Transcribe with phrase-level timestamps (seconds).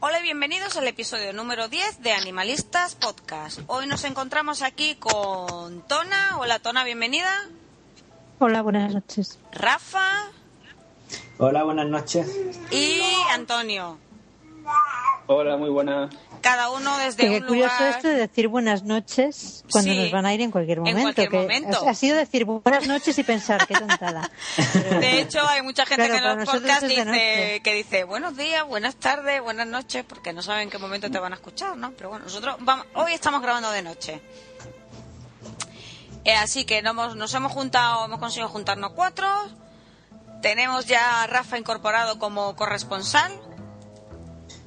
[0.00, 3.60] Hola y bienvenidos al episodio número 10 de Animalistas Podcast.
[3.66, 6.36] Hoy nos encontramos aquí con Tona.
[6.38, 7.30] Hola Tona, bienvenida.
[8.38, 9.38] Hola, buenas noches.
[9.52, 10.30] Rafa
[11.38, 12.28] Hola, buenas noches.
[12.70, 13.00] y
[13.30, 13.98] Antonio.
[15.26, 16.08] Hola, muy buena.
[16.46, 17.96] Cada uno desde Qué un curioso lugar.
[17.96, 21.02] esto de decir buenas noches cuando Sí, nos van a ir en cualquier en momento.
[21.02, 21.88] cualquier que momento.
[21.88, 24.30] Ha, sido decir buenas noches y pensar, qué tontada.
[24.72, 28.36] Pero- De hecho, hay mucha gente Claro, que en los podcasts dice, que dice buenos
[28.36, 31.76] días, buenas tardes, buenas noches, porque no saben en qué momento te van a escuchar,
[31.76, 31.90] ¿no?
[31.92, 34.20] Pero bueno, nosotros vamos, hoy estamos grabando de noche.
[36.24, 39.26] Eh, así que nos hemos, nos hemos juntado, hemos conseguido juntarnos cuatro.
[40.42, 43.32] Tenemos ya a Rafa incorporado como corresponsal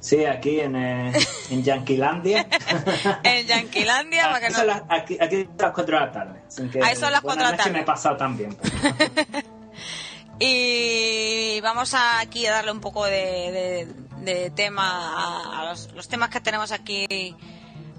[0.00, 1.12] Sí, aquí en, eh,
[1.50, 2.46] en Yanquilandia.
[3.22, 4.24] en Yanquilandia.
[4.28, 6.40] para que aquí, no- las, aquí, aquí son las 4 de la tarde.
[6.72, 7.70] Que, Ahí son las cuatro de la tarde.
[7.72, 8.56] me he pasado también.
[10.42, 13.88] Y vamos a aquí a darle un poco de, de-
[14.32, 14.82] de tema
[15.14, 17.36] a, a los, los temas que tenemos aquí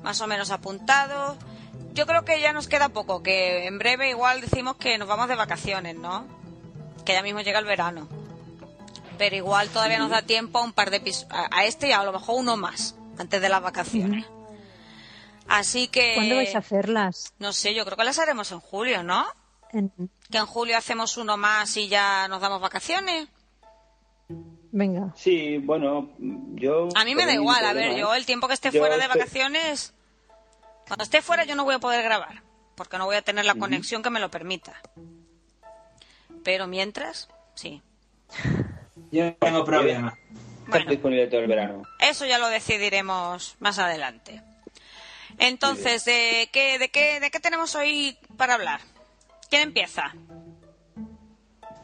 [0.04, 1.38] más o menos apuntados.
[1.94, 5.28] Yo creo que ya nos queda poco, que en breve igual decimos que nos vamos
[5.28, 6.26] de vacaciones, ¿no?
[7.06, 8.08] Que ya mismo llega el verano.
[9.22, 11.92] Pero igual todavía nos da tiempo a un par de episodios, a, a este y
[11.92, 14.26] a lo mejor uno más, antes de las vacaciones.
[15.48, 16.14] Así que...
[16.16, 17.32] ¿Cuándo vais a hacerlas?
[17.38, 19.28] No sé, yo creo que las haremos en julio, ¿no?
[19.74, 19.92] En-
[20.32, 23.28] Que en julio hacemos uno más y ya nos damos vacaciones.
[24.72, 25.14] Venga.
[25.16, 26.10] Sí, bueno,
[26.56, 26.90] yo...
[26.96, 28.00] A mí me da igual, a ver, ¿eh?
[28.00, 29.94] yo el tiempo que esté Yo fuera de estoy- vacaciones,
[30.88, 32.42] cuando esté fuera yo no voy a poder grabar,
[32.74, 34.82] porque no voy a tener la conexión que me lo permita.
[36.44, 37.84] Pero mientras, sí.
[39.12, 40.18] Yo no tengo problema.
[40.60, 41.84] Está Bueno, disponible todo el verano.
[42.00, 44.42] eso ya lo decidiremos más adelante.
[45.38, 48.82] Entonces, ¿de qué, de qué, de qué tenemos hoy para hablar?
[49.50, 50.14] ¿Quién empieza?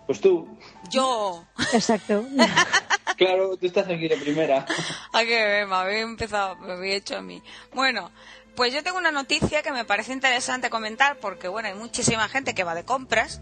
[0.06, 0.47] Pues tú,
[0.89, 1.44] Yo.
[1.74, 2.24] Exacto.
[3.18, 4.66] claro, tú estás aquí de primera.
[5.12, 7.41] Ay, que ver, me había empezado, me había hecho a mí.
[7.73, 8.09] Bueno,
[8.56, 12.56] pues yo tengo una noticia que me parece interesante comentar porque, bueno, hay muchísima gente
[12.56, 13.41] que va de compras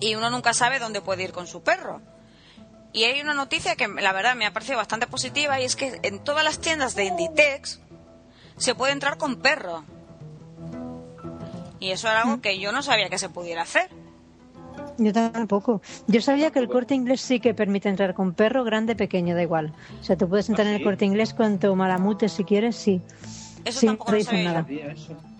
[0.00, 2.00] y uno nunca sabe dónde puede ir con su perro.
[2.92, 5.98] Y hay una noticia que la verdad me ha parecido bastante positiva y es que
[6.02, 7.80] en todas las tiendas de Inditex
[8.58, 9.84] se puede entrar con perro.
[11.80, 13.88] Y eso era algo que yo no sabía que se pudiera hacer.
[14.98, 15.80] Yo tampoco.
[16.06, 19.42] Yo sabía que el corte inglés sí que permite entrar con perro, grande, pequeño, da
[19.42, 19.72] igual.
[20.00, 20.84] O sea, tú puedes entrar en el sí?
[20.84, 23.00] corte inglés con tu malamute si quieres, sí.
[23.64, 24.48] Eso Sí, tampoco no sabía yo.
[24.48, 24.66] nada.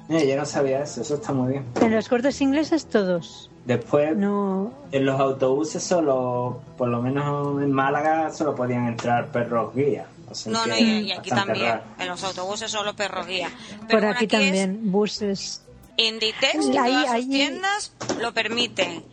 [0.09, 1.65] Eh, yo no sabía eso, eso está muy bien.
[1.81, 3.51] En los cortes ingleses todos.
[3.65, 4.73] Después, No.
[4.91, 10.07] en los autobuses solo, por lo menos en Málaga, solo podían entrar perros guía.
[10.29, 11.67] O sea No, no, y, y aquí también.
[11.67, 11.83] raro.
[11.99, 13.51] En los autobuses solo perro guía.
[13.87, 15.63] Pero Por aquí es también, buses.
[15.97, 19.05] Inditex y Ahí- todas sus ahí- tiendas lo permiten.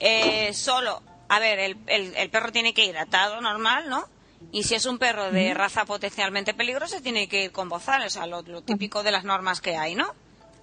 [0.00, 4.04] Eh, solo, a ver, el, el- el perro tiene que ir atado normal, ¿no?
[4.50, 8.10] Y si es un perro de raza potencialmente peligrosa, tiene que ir con bozal, o
[8.10, 10.08] sea, lo, lo típico de las normas que hay, ¿no?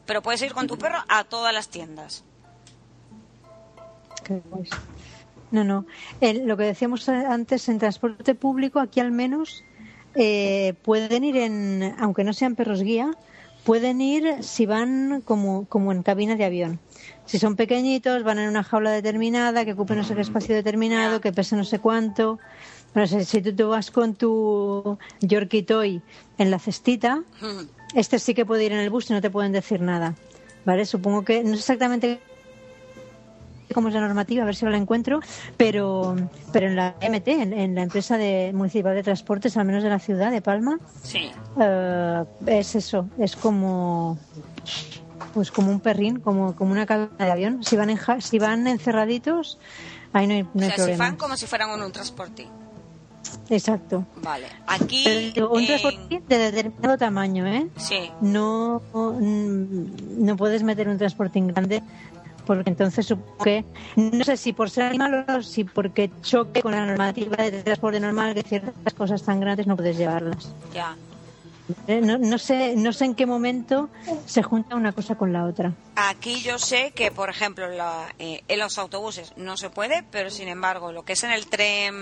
[0.05, 2.25] Pero puedes ir con tu perro a todas las tiendas.
[4.29, 4.69] Qué guays.
[5.49, 5.87] No, no.
[6.21, 9.63] El- lo que decíamos antes, en transporte público, aquí al menos,
[10.13, 13.09] eh, pueden ir en, aunque no sean perros guía,
[13.63, 16.79] pueden ir si van como, como en cabina de avión.
[17.25, 21.21] Si son pequeñitos, van en una jaula determinada, que ocupen no sé qué espacio determinado,
[21.21, 22.37] que pese no sé cuánto.
[22.93, 26.01] No sé, si tú te vas con tu Yorkie Toy
[26.37, 27.23] en la cestita,
[27.95, 30.13] este sí que puede ir en el bus y no te pueden decir nada.
[30.65, 30.85] ¿Vale?
[30.85, 32.19] Supongo que, no sé exactamente
[33.73, 35.19] cómo es la normativa, a ver si la encuentro,
[35.57, 36.15] pero,
[36.51, 39.89] pero en la MT, en, en la empresa de, municipal de transportes, al menos de
[39.89, 41.31] la ciudad de Palma, Sí.
[41.59, 44.17] eh, es eso, es como
[45.33, 47.63] pues como un perrín, como, como una cabina de avión.
[47.63, 49.59] Si van en, si van encerraditos,
[50.11, 51.03] ahí no hay, no O hay sea, si problema.
[51.05, 52.47] van como si fueran en un transporte.
[53.49, 54.05] Exacto.
[54.23, 54.47] Vale.
[54.65, 55.03] Aquí.
[55.35, 57.67] Pero un en- transporte de determinado tamaño, ¿eh?
[57.77, 58.09] Sí.
[58.21, 61.83] no mm, no puedes meter un transporte grande
[62.45, 63.63] porque entonces supongo que
[63.95, 67.99] no sé si por ser animal o si porque choque con la normativa de transporte
[67.99, 70.95] normal que ciertas cosas tan grandes no puedes llevarlas Ya.
[71.85, 73.89] Eh, no, no sé no sé en qué momento
[74.25, 78.41] se junta una cosa con la otra Aquí yo sé que, por ejemplo, la- eh,
[78.47, 82.01] en los autobuses no se puede, pero sin embargo, lo que es en el tren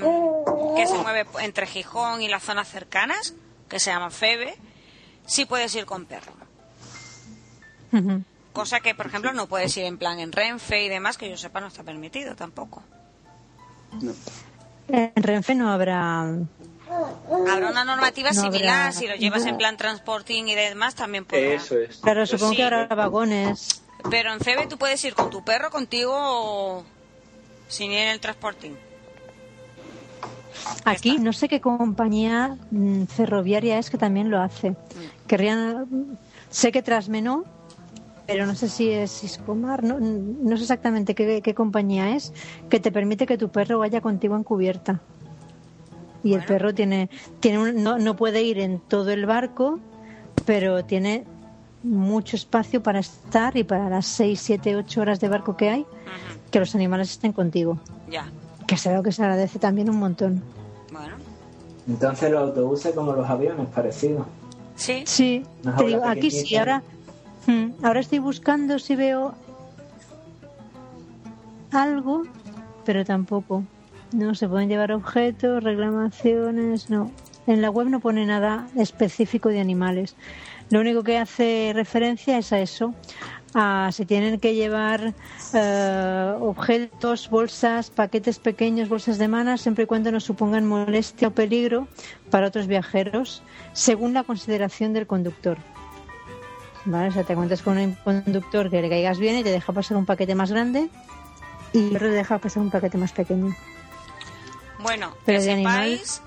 [0.75, 3.33] que se mueve entre Gijón y las zonas cercanas,
[3.67, 4.55] que se llama FEBE,
[5.25, 6.31] sí puedes ir con perro.
[8.57, 11.37] Cosa que, por ejemplo, no puedes ir en plan en Renfe y demás, que yo
[11.37, 12.81] sepa no está permitido tampoco.
[14.01, 14.11] No.
[14.89, 19.75] en Renfe no habrá Habrá una normativa No similar, habrá- si lo llevas en plan
[19.77, 21.53] transporting y demás, también podrá.
[21.53, 21.97] Eso es.
[21.97, 22.57] Claro, Pues supongo sí.
[22.57, 23.81] que habrá vagones.
[24.09, 26.83] Pero en CB tú puedes ir con tu perro contigo o
[27.67, 28.73] sin ir en el transporting.
[30.85, 34.75] Aquí no sé qué compañía mm, ferroviaria es que también lo hace.
[35.27, 36.17] Querrían,
[36.49, 37.43] sé que Trasmenó,
[38.27, 42.33] pero no sé si es Iscomar, no, no sé exactamente qué, qué compañía es,
[42.69, 45.01] que te permite que tu perro vaya contigo en cubierta.
[46.23, 47.09] Y el perro tiene,
[47.39, 49.79] tiene un- no, no puede ir en todo el barco,
[50.45, 51.23] pero tiene
[51.83, 55.85] mucho espacio para estar y para las 6, 7, 8 horas de barco que hay,
[56.51, 57.79] que los animales estén contigo.
[58.11, 58.29] Ya,
[58.65, 60.43] Que se que se agradece también un montón.
[60.91, 61.15] bueno.
[61.87, 64.25] Entonces los autobuses como los aviones, parecidos.
[64.75, 65.45] Sí, Sí,
[65.77, 66.83] te digo, aquí sí, ahora,
[67.83, 69.35] ahora estoy buscando si veo
[71.71, 72.23] algo,
[72.85, 73.63] pero tampoco.
[74.11, 77.11] No se pueden llevar objetos, reclamaciones, no.
[77.45, 80.15] En la web no pone nada específico de animales.
[80.69, 82.93] Lo único que hace referencia es a eso,
[83.53, 85.13] a si tienen que llevar
[85.53, 91.31] eh, objetos, bolsas, paquetes pequeños, bolsas de mana, siempre y cuando no supongan molestia o
[91.31, 91.87] peligro
[92.29, 95.57] para otros viajeros, según la consideración del conductor.
[96.89, 97.09] ¿Vale?
[97.09, 99.97] O sea, te cuentas con un conductor que le caigas bien y te deja pasar
[99.97, 100.89] un paquete más grande
[101.73, 103.53] y otro te deja pasar un paquete más pequeño.
[104.79, 106.21] bueno, Pero que sepáis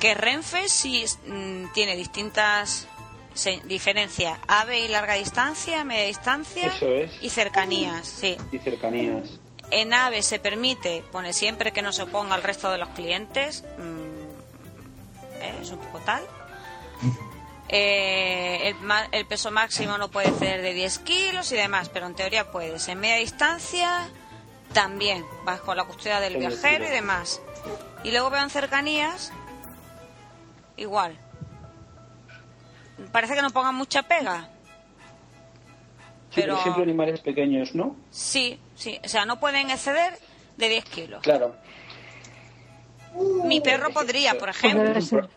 [0.00, 2.88] que Renfe sí mm, tiene distintas
[3.34, 4.38] se- diferencias.
[4.48, 7.22] AVE y larga distancia, media distancia Eso es.
[7.22, 8.36] y cercanías, sí.
[8.50, 9.38] Y cercanías.
[9.70, 13.62] En AVE se permite, pone siempre que no se oponga al resto de los clientes.
[13.78, 16.22] mm, eh, es un poco tal.
[17.74, 18.76] Eh, el,
[19.12, 22.86] el peso máximo no puede exceder de 10 kilos y demás, pero en teoría puedes.
[22.88, 24.08] En media distancia
[24.74, 27.40] también, bajo la custodia del viajero y demás.
[28.04, 29.32] Y luego veo en cercanías,
[30.76, 31.16] igual.
[33.10, 34.48] Parece que no pongan mucha pega.
[36.30, 37.96] Sí, pero Pero- siempre animales pequeños, ¿no?
[38.10, 40.18] Sí, sí, o sea, no pueden exceder
[40.58, 41.22] de 10 kilos.
[41.22, 41.56] Claro.
[43.44, 45.28] Mi perro podría, por Pues ejemplo.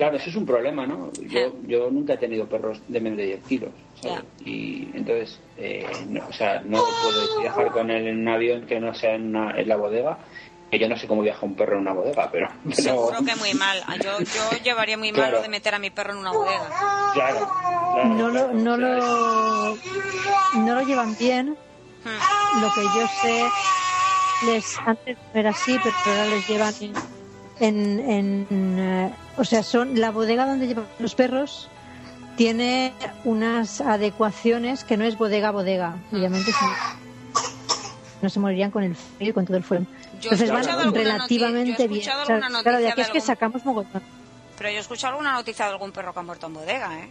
[0.00, 1.10] Claro, eso es un problema, ¿no?
[1.28, 3.70] Yo, yo nunca he tenido perros de menos de 10 kilos,
[4.00, 4.24] ¿sabes?
[4.46, 8.80] Y entonces, eh, no, o sea, no puedo viajar con él en un avión que
[8.80, 10.16] no sea en, una- en la bodega.
[10.70, 12.48] Que yo no sé cómo viaja un perro en una bodega, pero...
[12.64, 13.82] pero- Seguro que muy mal.
[14.02, 15.36] Yo, yo llevaría muy mal Claro.
[15.36, 16.70] lo de meter a mi perro en una bodega.
[17.12, 17.50] Claro,
[17.92, 19.76] claro, No lo, no lo,
[20.54, 21.58] no lo llevan bien.
[22.04, 22.60] Hmm.
[22.62, 23.44] Lo que yo sé,
[24.46, 26.94] les antes no era así, pero ahora les llevan en,
[27.60, 31.68] en, en, eh, o sea, son la bodega donde llevan los perros
[32.36, 32.92] tiene
[33.24, 36.64] unas adecuaciones que no es bodega a bodega, obviamente si
[38.22, 39.84] no, se morirían con el frío y con todo el fuego.
[40.20, 42.02] Yo Entonces van relativamente bien.
[42.22, 44.02] O sea, claro, de aquí es de que algún- sacamos mogollón.
[44.58, 47.10] Pero yo he escuchado alguna noticia de algún perro que ha muerto en bodega, ¿eh?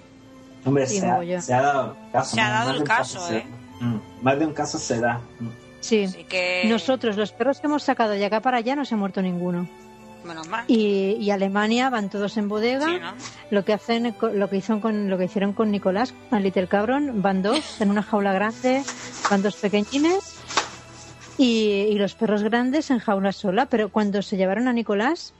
[0.65, 2.35] Hombre, Sí, se, ha, se ha dado caso.
[2.35, 3.47] Se ha dado el caso, se- ¿eh?
[3.79, 5.21] Mm, más de un caso se da.
[5.39, 5.47] Mm.
[5.79, 6.25] Sí.
[6.27, 6.63] Que...
[6.67, 9.67] Nosotros, los perros que hemos sacado de acá para allá, no se ha muerto ninguno.
[10.29, 10.63] Menos mal.
[10.67, 12.85] Y, y Alemania van todos en bodega.
[12.85, 13.13] Sí, ¿no?
[13.51, 17.21] Lo que hacen, lo que hicieron con, lo que hicieron con Nicolás, con Little Cabron,
[17.21, 18.83] van dos en una jaula grande,
[19.29, 20.37] van dos pequeñines
[21.37, 23.65] y, y los perros grandes en jaula sola.
[23.65, 25.33] Pero cuando se llevaron a Nicolás,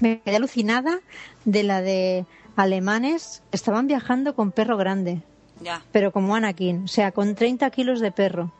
[0.00, 1.00] me quedé alucinada
[1.44, 2.24] de la de
[2.56, 5.22] alemanes que estaban viajando con perro grande,
[5.60, 5.82] Ya.
[5.92, 8.52] pero como Anakin, o sea, con 30 kilos de perro.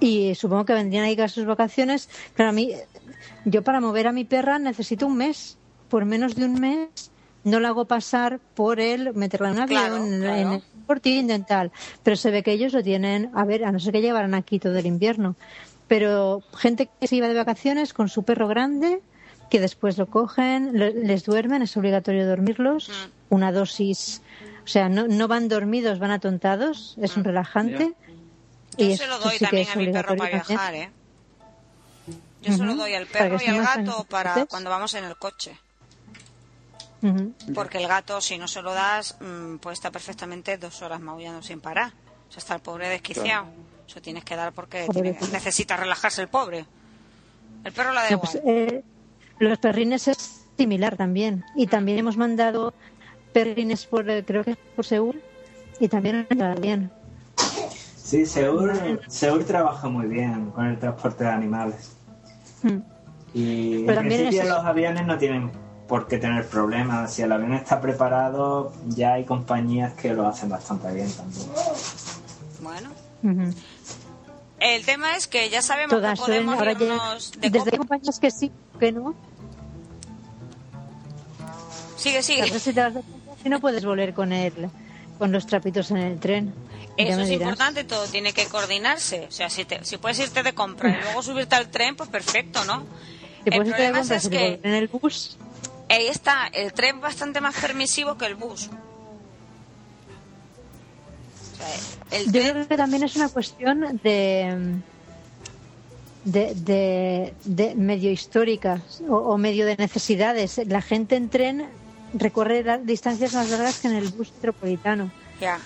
[0.00, 2.08] Y supongo que vendrían ahí a sus vacaciones.
[2.36, 2.72] Pero a mí,
[3.44, 5.58] yo para mover a mi perra necesito un mes.
[5.88, 6.88] Por menos de un mes
[7.44, 10.36] no la hago pasar por el meterla en un avión, Claro, en- claro.
[10.40, 11.72] en el Sporting, en tal.
[12.02, 14.58] Pero se ve que ellos lo tienen, a ver, a no ser que llevaran aquí
[14.58, 15.34] todo el invierno.
[15.88, 19.00] Pero gente que se iba de vacaciones con su perro grande,
[19.50, 23.34] que después lo cogen, lo- les duermen, es obligatorio dormirlos, Mm.
[23.34, 24.22] una dosis.
[24.64, 27.92] O sea, no, no van dormidos, van atontados, es un relajante.
[28.76, 30.90] Yo Y se lo doy sí también a mi perro para viajar, ¿eh?
[32.42, 35.56] Yo se lo doy al perro y al gato para cuando vamos en el coche.
[37.54, 41.42] Porque el gato, si no se lo das, mm, puede estar perfectamente dos horas maullando
[41.42, 41.92] sin parar.
[42.28, 43.46] O sea, está el pobre desquiciado.
[43.88, 46.64] Eso tienes que dar porque tiene- necesita relajarse el pobre.
[47.64, 48.82] El perro la da No, pues, eh,
[49.38, 51.44] los perrines es similar también.
[51.56, 52.72] Y también hemos mandado
[53.32, 55.20] perrines por, eh, creo que por Seúl,
[55.80, 56.26] y también
[56.60, 56.90] bien.
[58.12, 61.92] Sí, Seur, Seur trabaja muy bien con el transporte de animales.
[63.32, 65.50] Y en Pero principio es- los aviones no tienen
[65.88, 67.10] por qué tener problemas.
[67.14, 71.46] Si el avión está preparado, ya hay compañías que lo hacen bastante bien también.
[72.60, 72.90] Bueno.
[74.60, 77.78] El tema es que ya sabemos Todas que suelen, podemos ahora ya, de desde hay
[77.78, 79.14] compañías que sí, que no.
[81.96, 82.42] Sigue, sigue.
[82.42, 83.00] A ver si te vas a
[83.42, 84.68] si no puedes volver con él,
[85.22, 86.52] con los trapitos en el tren.
[86.96, 87.42] Eso es dirás.
[87.42, 89.26] importante, todo tiene que coordinarse.
[89.28, 92.08] O sea, si, te- si puedes irte de compra y luego subirte al tren, pues
[92.10, 92.80] perfecto, ¿no?
[93.44, 95.36] Si el puedes irte de problema compras es que en el bus,
[95.88, 98.68] ahí está, el tren bastante más permisivo que el bus.
[101.52, 104.74] O sea, el Yo tren, creo que también es una cuestión de
[106.24, 110.60] de, de, de medio histórica o, o medio de necesidades.
[110.66, 111.68] La gente en tren
[112.14, 115.10] recorre distancias más largas que en el bus metropolitano.
[115.40, 115.58] ya.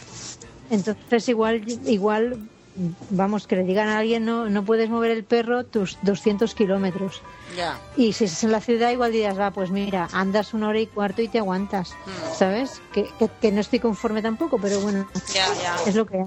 [0.70, 2.38] Entonces igual igual
[3.10, 7.22] vamos que le digan a alguien no no puedes mover el perro tus 200 kilómetros
[7.56, 7.78] Ya.
[7.96, 10.86] y si es en la ciudad igual dirás va pues mira andas una hora y
[10.86, 12.34] cuarto y te aguantas Mm.
[12.38, 15.76] sabes que, que, que no estoy conforme tampoco pero bueno Ya, ya.
[15.86, 16.26] es lo que hay.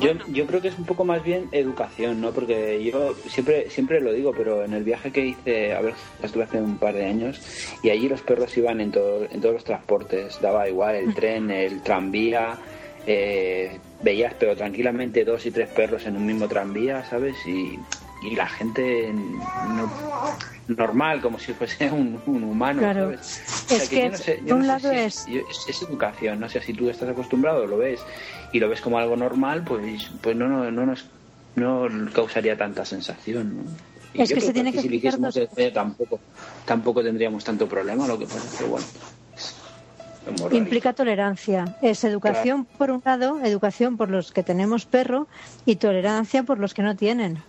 [0.00, 2.32] Yo, yo creo que es un poco más bien educación, ¿no?
[2.32, 6.44] Porque yo siempre siempre lo digo, pero en el viaje que hice, a ver, estuve
[6.44, 7.40] hace un par de años,
[7.82, 11.50] y allí los perros iban en, todo, en todos los transportes, daba igual el tren,
[11.50, 12.58] el tranvía,
[13.06, 17.46] eh, veías pero tranquilamente dos y tres perros en un mismo tranvía, ¿sabes?
[17.46, 17.80] Y,
[18.20, 19.12] y la gente
[19.62, 19.90] no-
[20.68, 23.00] normal, como si fuese un, un humano, Claro.
[23.00, 23.42] ¿sabes?
[23.70, 24.10] Es que,
[24.46, 27.66] por un lado si es- yo- es, es educación, no sé si tú estás acostumbrado,
[27.66, 28.06] lo ves
[28.52, 31.06] y lo ves como algo normal, pues pues no no, no nos
[31.56, 33.62] no causaría tanta sensación, ¿no?
[34.14, 36.20] Y Es yo que creo se tiene aquí que si España tampoco
[36.64, 38.86] tampoco tendríamos tanto problema, lo que pasa es que bueno.
[40.50, 41.76] Implica tolerancia.
[41.80, 45.26] Es educación por un lado, educación por los que tenemos perro
[45.64, 47.42] y tolerancia por los que no tienen.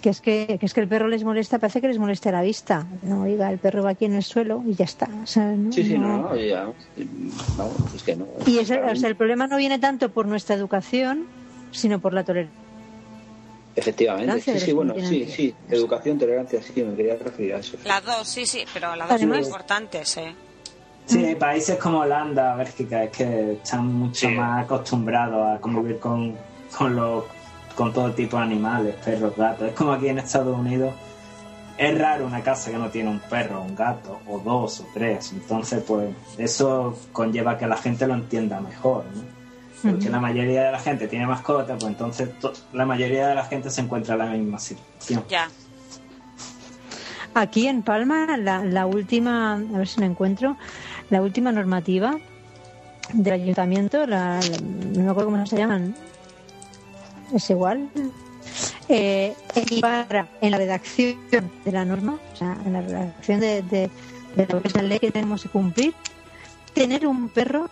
[0.00, 2.42] Que es que, que es que el perro les molesta, parece que les moleste la
[2.42, 2.86] vista.
[3.02, 5.06] No, oiga, el perro va aquí en el suelo y ya está.
[5.06, 6.70] No- Sí, sí, no, no- no, ya,
[7.56, 8.26] vamos, es que no.
[8.46, 11.26] Y es- o Realmente, sea, el problema no viene tanto por nuestra educación,
[11.72, 12.60] sino por la tolerancia.
[13.76, 17.76] Efectivamente, sí, sí, bueno, sí, sí, educación, tolerancia, sí, me quería referir a eso.
[17.84, 20.34] Las dos, sí, sí, pero las dos son Además- importantes, ¿eh?
[21.06, 24.34] Sí, países como Holanda, Bélgica, es que están mucho Sí.
[24.34, 26.34] más acostumbrados a convivir con,
[26.78, 27.24] con, los,
[27.74, 29.68] con todo tipo de animales, perros, gatos.
[29.68, 30.94] Es como aquí en Estados Unidos.
[31.76, 35.32] Es raro una casa que no tiene un perro, un gato, o dos, o tres.
[35.32, 39.22] Entonces, pues, eso conlleva que la gente lo entienda mejor, ¿no?
[39.90, 43.44] Porque la mayoría de la gente tiene mascotas, pues entonces to- la mayoría de la
[43.44, 45.24] gente se encuentra en la misma situación.
[45.28, 45.48] Ya.
[47.34, 50.56] Aquí en Palma, la, la última, a ver si la encuentro,
[51.10, 52.16] la última normativa
[53.12, 55.94] del ayuntamiento, la, la- no me acuerdo cómo se llaman,
[57.32, 57.88] es igual,
[58.88, 63.90] eh, equipara en la redacción de la norma, o sea, en la redacción de, de,
[64.36, 65.94] de la ley que tenemos que cumplir,
[66.74, 67.70] tener un perro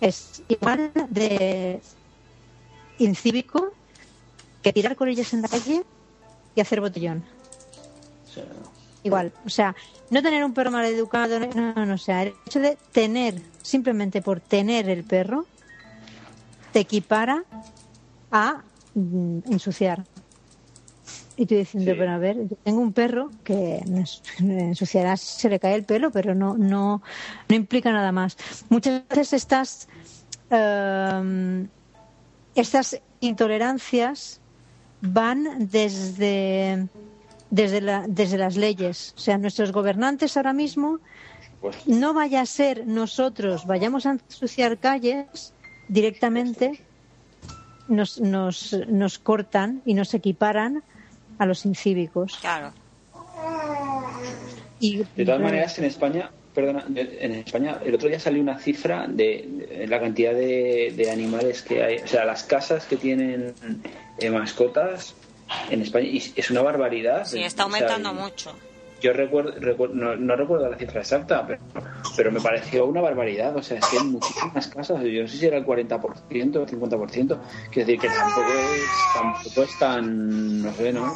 [0.00, 1.80] es igual de
[2.98, 3.72] incívico
[4.62, 5.84] que tirar colillas en la calle
[6.54, 7.24] y hacer botellón.
[9.02, 9.74] Igual, o sea,
[10.10, 13.40] no tener un perro mal educado, no, no, no, o sea, el hecho de tener,
[13.62, 15.46] simplemente por tener el perro,
[16.72, 17.44] te equipara
[18.30, 18.62] a
[18.94, 20.04] mm, ensuciar.
[21.36, 21.98] Y tú diciendo, Sí.
[21.98, 23.82] pero a ver, yo tengo un perro que
[24.38, 27.02] ensuciará se le cae el pelo, pero no, no,
[27.48, 28.38] no implica nada más.
[28.70, 29.88] Muchas veces estas,
[30.50, 31.68] em,
[32.54, 34.40] estas intolerancias
[35.02, 36.88] van desde
[37.50, 39.14] desde, la, desde las leyes.
[39.16, 40.98] O sea, nuestros gobernantes ahora mismo
[41.86, 45.52] no vaya a ser nosotros, vayamos a ensuciar calles
[45.88, 46.84] directamente,
[47.88, 50.82] nos, nos, nos cortan y nos equiparan
[51.38, 52.38] a los incívicos.
[52.40, 52.72] Claro.
[54.80, 59.06] Y, De todas maneras, en España, perdona, en España el otro día salió una cifra
[59.08, 63.54] de, de la cantidad de, de animales que hay, o sea, las casas que tienen
[64.18, 65.14] eh, mascotas
[65.70, 67.24] en España y es una barbaridad.
[67.26, 68.54] Sí, está O sea, aumentando y- mucho.
[69.00, 71.60] Yo recuerdo, recuerdo- no, no recuerdo la cifra exacta, pero,
[72.16, 73.54] pero me pareció una barbaridad.
[73.56, 75.02] O sea, es que hay muchísimas casas.
[75.04, 77.38] Yo no sé si era el 40% o el 50%.
[77.70, 80.62] Quiero decir que tampoco es, tampoco es tan.
[80.62, 81.12] No sé, ¿no?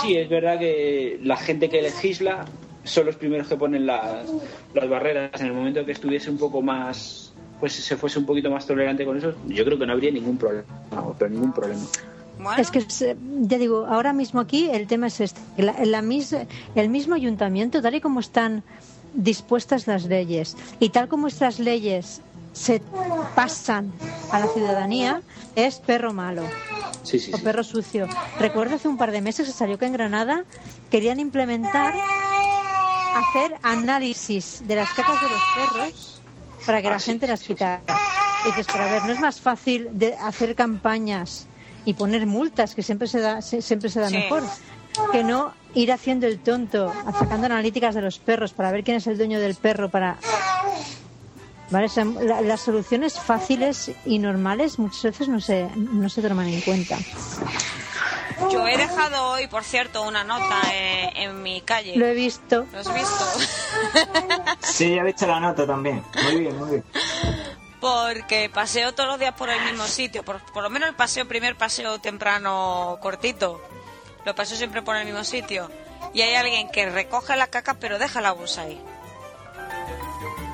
[0.00, 2.44] Sí, es verdad que la gente que legisla
[2.84, 4.26] son los primeros que ponen las,
[4.74, 5.40] las barreras.
[5.40, 7.32] En el momento que estuviese un poco más.
[7.58, 10.36] Pues se fuese un poquito más tolerante con eso, yo creo que no habría ningún
[10.38, 10.62] problema.
[10.92, 11.80] no, pero ningún problema.
[12.40, 13.04] Bueno, Es que, es,
[13.40, 15.40] ya digo, ahora mismo aquí el tema es este.
[15.56, 16.36] La, la mis-
[16.76, 18.62] el mismo ayuntamiento, tal y como están
[19.18, 22.22] dispuestas las leyes y tal como estas leyes
[22.52, 22.80] se
[23.34, 23.92] pasan
[24.30, 25.22] a la ciudadanía,
[25.54, 26.48] es perro malo
[27.02, 27.42] Sí, sí, o sí.
[27.42, 28.06] perro sucio.
[28.38, 30.44] Recuerdo hace un par de meses que salió que en Granada
[30.90, 31.94] querían implementar
[33.14, 36.22] hacer análisis de las cacas de los perros
[36.66, 37.82] para que Ah, la sí, gente las quitara.
[38.44, 41.48] Y dices, pero a ver, ¿no es más fácil de hacer campañas
[41.84, 44.16] y poner multas, que siempre se da, se- siempre se da Sí.
[44.16, 44.44] mejor?
[45.12, 49.06] Que no ir haciendo el tonto, sacando analíticas de los perros para ver quién es
[49.06, 50.18] el dueño del perro, para...
[51.70, 51.86] ¿Vale?
[51.86, 56.48] O sea, la- las soluciones fáciles y normales muchas veces no se, no se toman
[56.48, 56.96] en cuenta.
[58.50, 61.96] Yo he dejado hoy, por cierto, una nota eh, en mi calle.
[61.96, 62.66] Lo he visto.
[62.72, 63.24] ¿Lo has visto?
[64.60, 66.02] Sí, ya he visto la nota también.
[66.24, 66.84] Muy bien, muy bien.
[67.80, 70.22] Porque paseo todos los días por el mismo sitio.
[70.24, 73.60] Por, por lo menos el paseo, primer paseo temprano cortito.
[74.24, 75.70] Lo paseo siempre por el mismo sitio.
[76.14, 78.80] Y hay alguien que recoge la caca pero deja la bolsa ahí.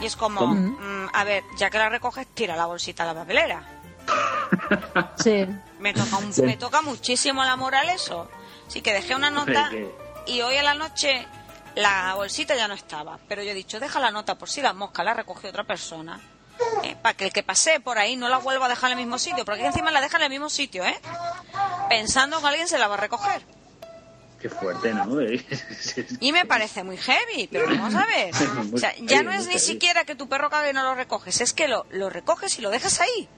[0.00, 3.14] Y es como, mm, a ver, ya que la recoges, tira la bolsita a la
[3.14, 3.62] papelera.
[5.16, 5.46] Sí.
[5.78, 6.42] Me toca, un- Sí.
[6.42, 8.28] me toca muchísimo la moral eso.
[8.66, 9.70] Así que dejé una nota
[10.26, 11.26] y hoy a la noche
[11.76, 13.18] la bolsita ya no estaba.
[13.28, 16.20] Pero yo he dicho, deja la nota por si la mosca la recoge otra persona.
[17.02, 19.18] Para que el que pase por ahí no la vuelva a dejar en el mismo
[19.18, 19.44] sitio.
[19.44, 20.98] Porque encima la deja en el mismo sitio, ¿eh?
[21.88, 23.42] Pensando que alguien se la va a recoger.
[24.40, 25.06] Qué fuerte, ¿no?
[26.20, 28.30] Y me parece muy heavy, pero vamos a ver.
[28.74, 31.40] O sea, ya no es ni siquiera que tu perro cague y no lo recoges,
[31.40, 33.28] es que lo, lo recoges y lo dejas ahí.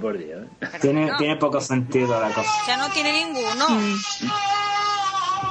[0.00, 0.46] Por Dios.
[0.80, 2.50] Tiene, no, tiene poco sentido la cosa.
[2.66, 3.66] Sea, no tiene ninguno.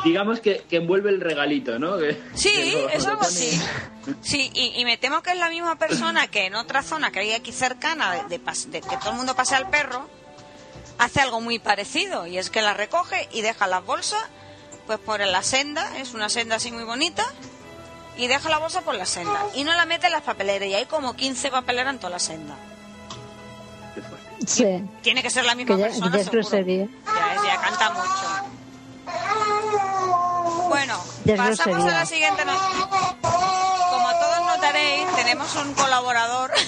[0.03, 1.97] Digamos que, que envuelve el regalito, ¿no?
[1.97, 3.59] Que- Sí, que es algo así.
[4.21, 7.19] Sí, y, y me temo que es la misma persona que en otra zona que
[7.19, 10.07] hay aquí cercana, de, de pas- de que todo el mundo pase al perro,
[10.99, 12.27] hace algo muy parecido.
[12.27, 14.21] Y es que la recoge y deja las bolsas
[14.85, 17.25] pues por la senda, es una senda así muy bonita,
[18.17, 19.43] y deja la bolsa por la senda.
[19.55, 22.19] Y no la mete en las papeleras, y hay como 15 papeleras en toda la
[22.19, 22.53] senda.
[24.45, 24.83] Sí.
[25.01, 26.41] Tiene que ser la misma Que ya, persona, ya es seguro.
[26.43, 26.85] grosería.
[27.05, 29.54] Ya, es- ya canta mucho.
[30.67, 30.97] Bueno,
[31.37, 32.87] pasamos a la siguiente noticia.
[33.21, 36.51] Como todos notaréis, tenemos un colaborador.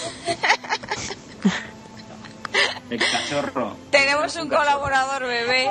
[2.90, 3.76] El cachorro.
[3.92, 5.70] tenemos un colaborador bebé.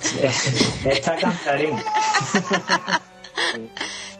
[0.84, 1.76] Está cantarín.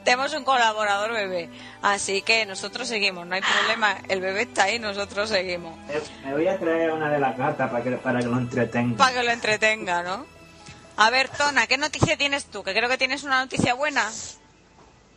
[0.05, 1.51] Tenemos un colaborador bebé.
[1.83, 3.99] Así que nosotros seguimos, no hay problema.
[4.09, 5.79] El bebé está ahí, nosotros seguimos.
[6.25, 8.97] Me voy a traer una de las gatas para que, para que lo entretenga.
[8.97, 10.27] Para que lo entretenga, ¿no?
[11.01, 12.63] A ver, Tona, ¿qué noticia tienes tú?
[12.63, 14.05] Que creo que tienes una noticia buena.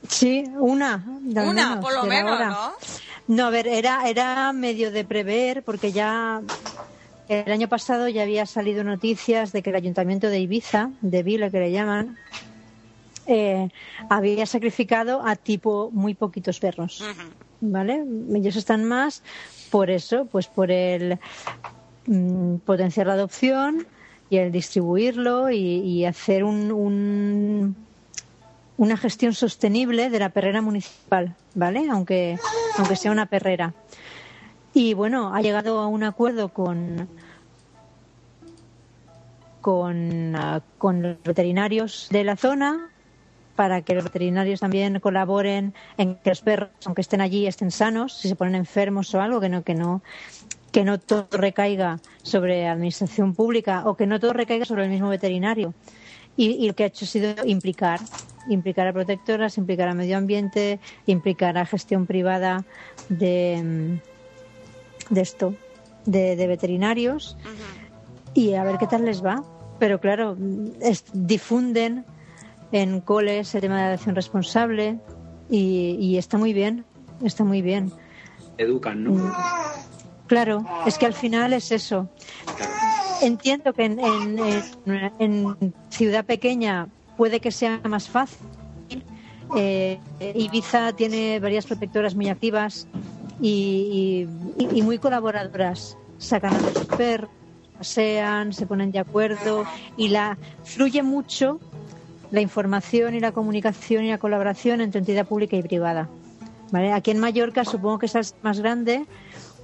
[0.08, 1.04] Sí, una.
[1.06, 2.48] Una, menos, por lo menos, ahora.
[2.48, 2.72] ¿no?
[3.28, 6.42] No, a ver, era, era medio de prever porque ya
[7.28, 11.50] el año pasado ya había salido noticias de que el ayuntamiento de Ibiza, de Vila
[11.50, 12.18] que le llaman,
[13.28, 13.68] eh,
[14.10, 17.04] había sacrificado a tipo muy poquitos perros.
[17.60, 18.06] ¿Vale?
[18.34, 19.22] Ellos están más
[19.70, 21.20] por eso, pues por el
[22.06, 23.86] mm, potenciar la adopción
[24.30, 27.76] y el distribuirlo y, hacer un, un-
[28.78, 31.88] una gestión sostenible de la perrera municipal, ¿vale?
[31.92, 32.38] Aunque,
[32.78, 33.74] aunque sea una perrera.
[34.74, 37.08] Y bueno, ha llegado a un acuerdo con
[39.62, 42.90] con, ah, con los veterinarios de la zona
[43.56, 48.14] para que los veterinarios también colaboren en que los perros, aunque estén allí, estén sanos,
[48.18, 50.02] si se ponen enfermos o algo, que no, que no,
[50.74, 55.08] que no todo recaiga sobre administración pública o que no todo recaiga sobre el mismo
[55.08, 55.74] veterinario.
[56.36, 58.02] Y, y lo que ha hecho ha sido implicar,
[58.50, 62.66] implicar a protectoras, implicar a medio ambiente, implicar a gestión privada
[63.08, 65.54] de, mm, de esto,
[66.06, 67.38] de, de veterinarios
[68.34, 69.44] y a ver qué tal les va.
[69.80, 70.36] Pero claro,
[70.82, 72.04] es- difunden
[72.72, 74.98] en coles el tema de la adopción responsable
[75.52, 76.84] y, y está muy bien,
[77.24, 77.92] está muy bien.
[78.58, 79.32] Educan, ¿no?
[80.28, 82.10] Claro, es que al final es eso.
[83.22, 84.00] Entiendo que en,
[85.20, 88.38] en- ciudad pequeña puede que sea más fácil.
[89.56, 90.00] Eh,
[90.36, 92.88] Ibiza tiene varias protectoras muy activas
[93.42, 95.98] y, y- y muy colaboradoras.
[96.18, 97.30] Sacan a los perros,
[97.78, 99.66] pasean, se ponen de acuerdo
[99.98, 101.60] y la fluye mucho
[102.32, 106.10] la información y la comunicación y la colaboración entre entidad pública y privada.
[106.72, 106.92] ¿Vale?
[106.92, 109.06] Aquí en Mallorca supongo que es más grande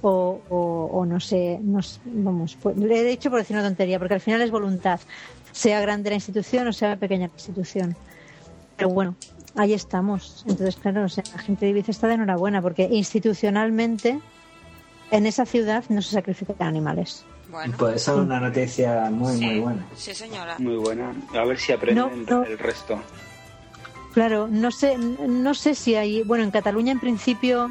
[0.02, 3.66] o, o- o no sé, no sé, vamos, pues, le he dicho por decir una
[3.66, 5.00] tontería, porque al final es voluntad,
[5.52, 7.96] sea grande la institución o sea pequeña la institución.
[8.76, 9.14] Pero bueno,
[9.56, 10.42] ahí estamos.
[10.46, 14.18] Entonces, claro, o sea, la gente de Ibiza está de enhorabuena, porque institucionalmente
[15.10, 17.24] en esa ciudad no se sacrifican animales.
[17.50, 19.86] Bueno, Pues es una noticia muy, sí, muy buena.
[19.96, 20.54] sí, señora.
[20.58, 21.12] Muy buena.
[21.34, 22.44] A ver si aprenden No, no.
[22.44, 22.98] el resto.
[24.14, 27.70] Claro, no sé, no sé si hay, bueno, en Cataluña en principio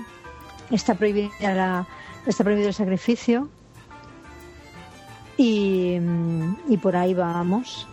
[0.70, 1.88] está prohibida la,
[2.25, 3.49] está prohibido el sacrificio
[5.38, 5.97] y,
[6.67, 7.88] y por ahí vamos,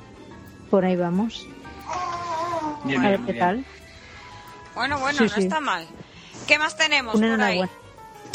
[0.70, 1.46] por ahí vamos.
[2.84, 3.44] Bien, A ver bien, qué bien.
[3.44, 3.64] tal.
[4.74, 5.40] Bueno, bueno, Sí, no sí.
[5.40, 5.86] está mal.
[6.46, 7.58] ¿Qué más tenemos Una por ahí?
[7.58, 7.72] enhorabuena.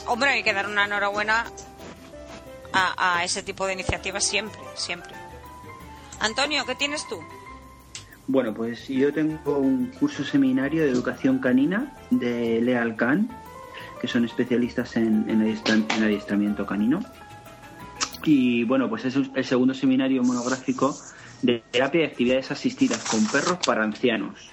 [0.07, 1.45] Hombre, hay que dar una enhorabuena
[2.73, 5.13] a, a ese tipo de iniciativas siempre, siempre.
[6.19, 7.19] Antonio, ¿qué tienes tú?
[8.27, 13.29] Bueno, pues yo tengo un curso seminario de educación canina de Leal Can,
[14.01, 17.01] que son especialistas en, en, adiestramiento canino.
[18.25, 20.97] Y bueno, pues es el segundo seminario monográfico
[21.43, 24.49] de terapia y actividades asistidas con perros para ancianos.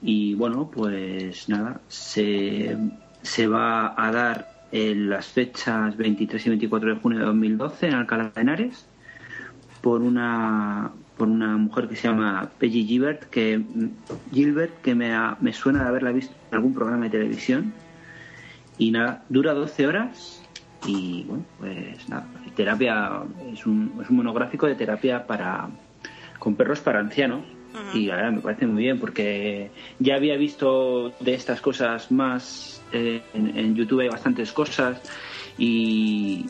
[0.00, 2.78] Y bueno, pues nada, se,
[3.20, 7.94] se va a dar en las fechas 23 y 24 de junio de 2012 en
[7.94, 8.86] Alcalá de Henares
[9.80, 13.62] por una por una mujer que se llama Peggy Gilbert que
[14.32, 17.72] Gilbert que me, me suena de haberla visto en algún programa de televisión
[18.78, 20.42] y nada dura 12 horas
[20.86, 25.68] y bueno pues nada terapia es un, es un monográfico de terapia para
[26.38, 27.42] con perros para ancianos.
[27.92, 33.20] Y ahora me parece muy bien porque ya había visto de estas cosas más eh,
[33.34, 34.98] en, YouTube hay bastantes cosas
[35.58, 36.46] y,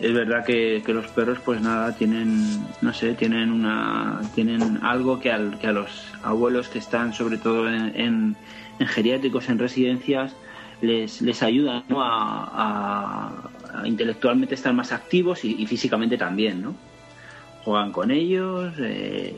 [0.00, 5.32] es verdad que, los perros pues nada tienen no sé tienen una tienen algo que,
[5.32, 5.90] al, que a los
[6.22, 8.36] abuelos que están sobre todo en,
[8.78, 10.36] en, geriátricos en residencias
[10.82, 13.48] les, les ayuda a,
[13.84, 16.74] intelectualmente estar más activos y, y físicamente también no
[17.64, 19.34] juegan con ellos, eh,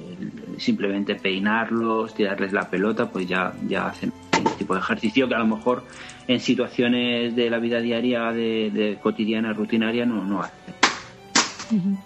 [0.59, 5.38] simplemente peinarlos, tirarles la pelota, pues ya, ya hacen este tipo de ejercicio que a
[5.38, 5.85] lo mejor
[6.26, 10.74] en situaciones de la vida diaria, de, cotidiana, rutinaria, no, no hacen.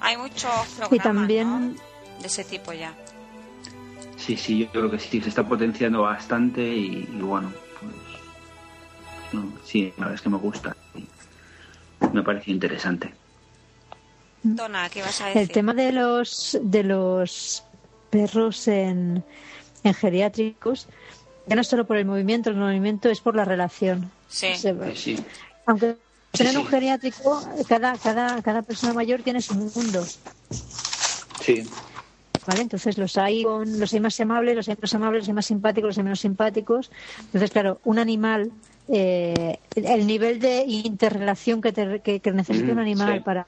[0.01, 1.77] Hay muchos programas también...
[2.21, 2.95] de ese tipo ya.
[4.17, 7.53] Sí, sí, yo creo que sí, se está potenciando bastante y, bueno,
[9.31, 10.77] pues sí, la verdad es que me gusta.
[12.13, 13.13] Me parece interesante.
[15.35, 17.65] El tema de los, de los
[18.11, 19.25] perros en,
[19.83, 20.87] en geriátricos,
[21.47, 24.11] ya no es solo por el movimiento, el movimiento es por la relación.
[24.29, 24.55] Sí.
[24.95, 25.19] sí.
[25.67, 25.97] Aunque
[26.39, 30.05] en un geriátrico, cada, cada, cada persona mayor tiene su mundo.
[31.41, 31.67] Sí.
[32.47, 32.63] ¿Vale?
[32.63, 35.89] Entonces los hay, los hay más amables, los hay menos amables, los hay más simpáticos,
[35.89, 36.91] los hay menos simpáticos.
[37.21, 38.53] Entonces, claro, un animal,
[38.89, 41.73] eh, el nivel de interrelación que,
[42.23, 43.47] que, necesita un animal para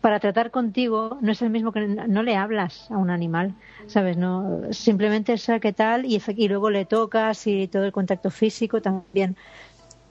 [0.00, 3.54] para tratar contigo no es el mismo que no le hablas a un animal,
[3.86, 4.16] ¿sabes?
[4.16, 8.80] No, simplemente es qué tal y, y luego le tocas y todo el contacto físico
[8.80, 9.36] también.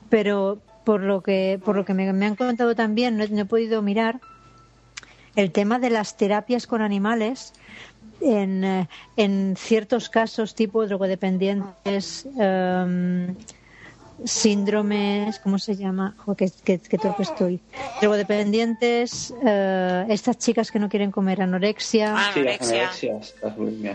[0.10, 4.19] Pero por lo que por lo que me, han contado también, no, he podido mirar
[5.36, 7.54] el tema de las terapias con animales
[8.21, 12.28] en, eh, en ciertos casos tipo drogodependientes.
[12.36, 13.36] Um,
[14.26, 16.16] síndromes, ¿cómo se llama?
[16.38, 17.60] qué, torpe estoy.
[18.02, 22.16] Drogodependientes, eh, estas chicas que no quieren comer anorexia,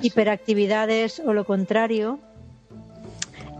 [0.02, 2.18] hiperactividades o lo contrario.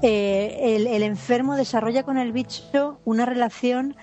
[0.03, 3.97] Eh, el, enfermo desarrolla con el bicho una relación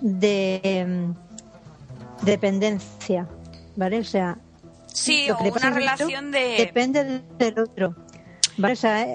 [0.00, 3.28] de mm, dependencia,
[3.76, 4.00] ¿vale?
[4.00, 4.38] O sea,
[4.86, 7.94] sí, una relación de depende del otro.
[8.56, 8.74] ¿Vale?
[8.74, 9.06] O sea,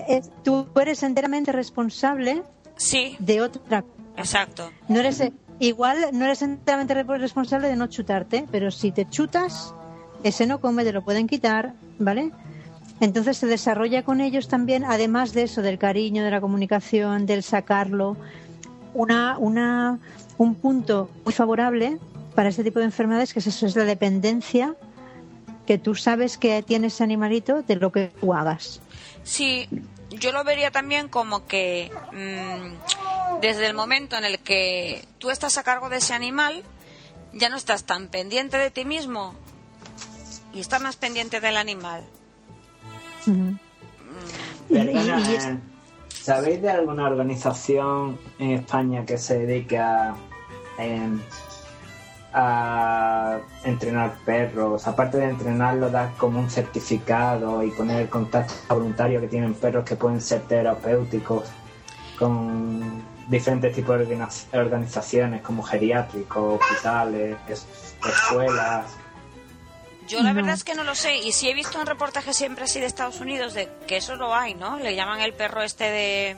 [0.43, 2.43] tú eres enteramente responsable
[2.79, 3.15] sí.
[3.19, 3.83] de otra.
[4.17, 4.71] Exacto.
[4.87, 5.21] No eres,
[5.59, 9.73] igual no eres enteramente responsable de no chutarte, pero si te chutas,
[10.23, 12.31] ese no come, te lo pueden quitar, ¿vale?
[12.99, 17.43] Entonces se desarrolla con ellos también, además de eso, del cariño, de la comunicación, del
[17.43, 18.17] sacarlo,
[18.93, 19.99] una, una,
[20.37, 21.97] un punto muy favorable
[22.35, 24.75] para este tipo de enfermedades, que es eso, es la dependencia
[25.65, 28.81] que tú sabes que tienes ese animalito de lo que tú hagas.
[29.23, 29.69] Sí,
[30.09, 35.57] yo lo vería también como que mm, desde el momento en el que tú estás
[35.57, 36.63] a cargo de ese animal,
[37.33, 39.35] ya no estás tan pendiente de ti mismo
[40.53, 42.03] y estás más pendiente del animal.
[43.25, 43.53] Mm.
[46.21, 50.15] ¿sabéis de alguna organización en España que se dedica
[50.77, 51.19] a,
[52.33, 54.87] a entrenar perros.
[54.87, 59.85] Aparte de entrenarlos, dar como un certificado y poner el contacto voluntario que tienen perros
[59.85, 61.49] que pueden ser terapéuticos
[62.17, 67.37] con diferentes tipos de organizaciones como geriátricos, hospitales,
[68.03, 68.85] escuelas.
[70.07, 72.63] Yo la verdad es que no lo sé y sí he visto un reportaje siempre
[72.63, 74.79] así de Estados Unidos de que eso lo hay, ¿no?
[74.79, 76.37] Le llaman el perro este de...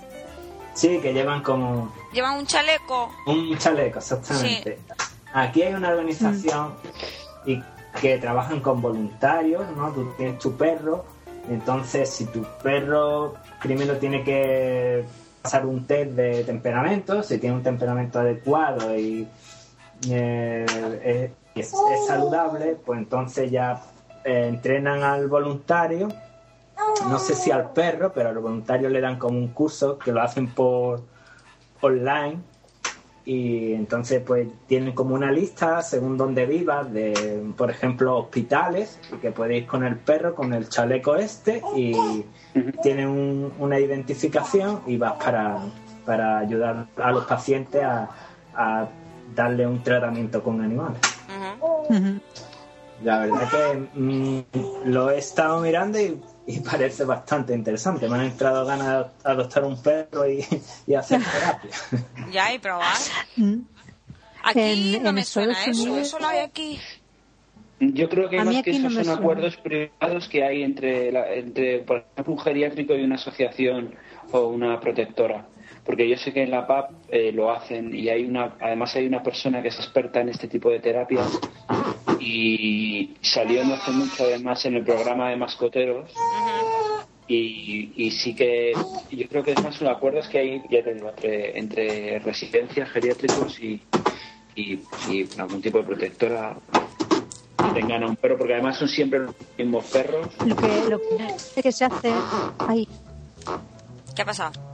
[0.73, 1.93] Sí, que llevan como...
[2.11, 3.13] Llevan un chaleco.
[3.27, 4.79] Un chaleco, exactamente.
[5.33, 6.73] Aquí hay una organización
[7.45, 7.61] y
[7.99, 9.91] que trabajan con voluntarios, ¿no?
[9.91, 11.05] Tú tienes tu perro,
[11.49, 15.05] entonces si tu perro primero tiene que
[15.41, 19.27] pasar un test de temperamento, si tiene un temperamento adecuado y
[20.09, 21.73] eh, es,
[22.07, 23.81] saludable, pues entonces ya
[24.23, 26.09] eh, entrenan al voluntario,
[27.07, 30.21] no sé si al perro, pero al voluntario le dan como un curso que lo
[30.21, 31.01] hacen por
[31.81, 32.50] online
[33.23, 39.31] y entonces pues tienen como una lista según donde vivas de, por ejemplo, hospitales, que
[39.31, 41.93] podéis ir con el perro, con el chaleco este y
[42.81, 45.59] tienen una identificación y vas para,
[46.05, 48.09] para ayudar a los pacientes a,
[48.55, 48.87] a
[49.35, 50.99] darle un tratamiento con animales.
[53.03, 54.41] La verdad que mm,
[54.85, 56.19] lo he estado mirando y,
[56.69, 58.07] parece bastante interesante.
[58.07, 60.43] Me han entrado ganas de adoptar un perro y,
[60.95, 61.71] hacer terapia.
[62.31, 62.97] Ya, y probar.
[63.35, 63.59] Mm.
[64.43, 66.79] Aquí no me suena eso, eso lo hay aquí.
[67.79, 72.33] Yo creo que más que eso son acuerdos privados que hay entre, entre, por ejemplo,
[72.33, 73.95] un geriátrico y una asociación
[74.31, 75.47] o una protectora
[75.85, 79.07] porque yo sé que en la PAP eh, lo hacen y hay una, además hay
[79.07, 81.39] una persona que es experta en este tipo de terapias
[82.19, 86.11] y salió no hace mucho además en el programa de mascoteros
[87.27, 88.73] y, y sí que
[89.09, 93.59] yo creo que es más un acuerdo es que hay ya entre, entre residencias geriátricos
[93.59, 93.81] y,
[94.55, 94.79] y,
[95.37, 96.57] algún tipo de protectora
[97.57, 100.99] que tengan a un perro porque además son siempre los mismos perros lo que, lo
[101.63, 102.13] que se hace
[102.59, 102.87] ahí
[104.15, 104.70] ¿qué ha pasado?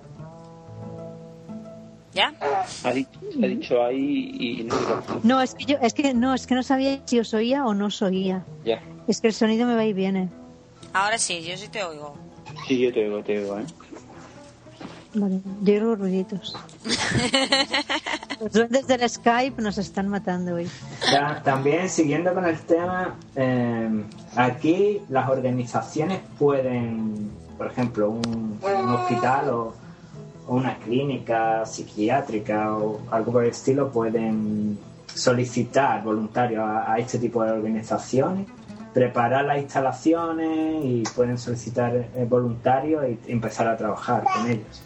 [2.18, 2.34] ¿Ya?
[2.84, 4.76] Ha dicho, ahí y no.
[5.22, 7.76] No, es que yo, es que no, es que no sabía si os oía o
[7.76, 8.44] no os oía.
[8.66, 8.82] Ya.
[9.08, 10.28] Es que el sonido me va y viene.
[10.94, 12.16] Ahora sí, yo sí te oigo.
[12.68, 13.66] Sí, yo te oigo, te oigo, ¿eh?
[15.14, 16.56] Vale, yo oigo ruiditos.
[18.42, 20.68] Los duendes del Skype nos están matando hoy.
[21.44, 23.90] también, siguiendo con el tema, eh,
[24.36, 29.87] aquí las organizaciones pueden, por ejemplo, un hospital o
[30.48, 34.78] una clínica psiquiátrica o algo por el estilo pueden
[35.14, 38.48] solicitar voluntarios a, este tipo de organizaciones,
[38.94, 44.82] preparar las instalaciones y pueden solicitar eh, voluntarios y empezar a trabajar con ellos.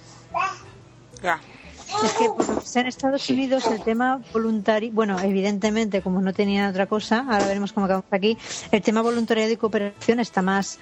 [2.03, 6.87] Es que pues, en Estados Unidos el tema voluntario, bueno, evidentemente, como no tenían otra
[6.87, 8.37] cosa, ahora veremos cómo acabamos aquí,
[8.71, 10.79] el tema voluntariado y cooperación está más,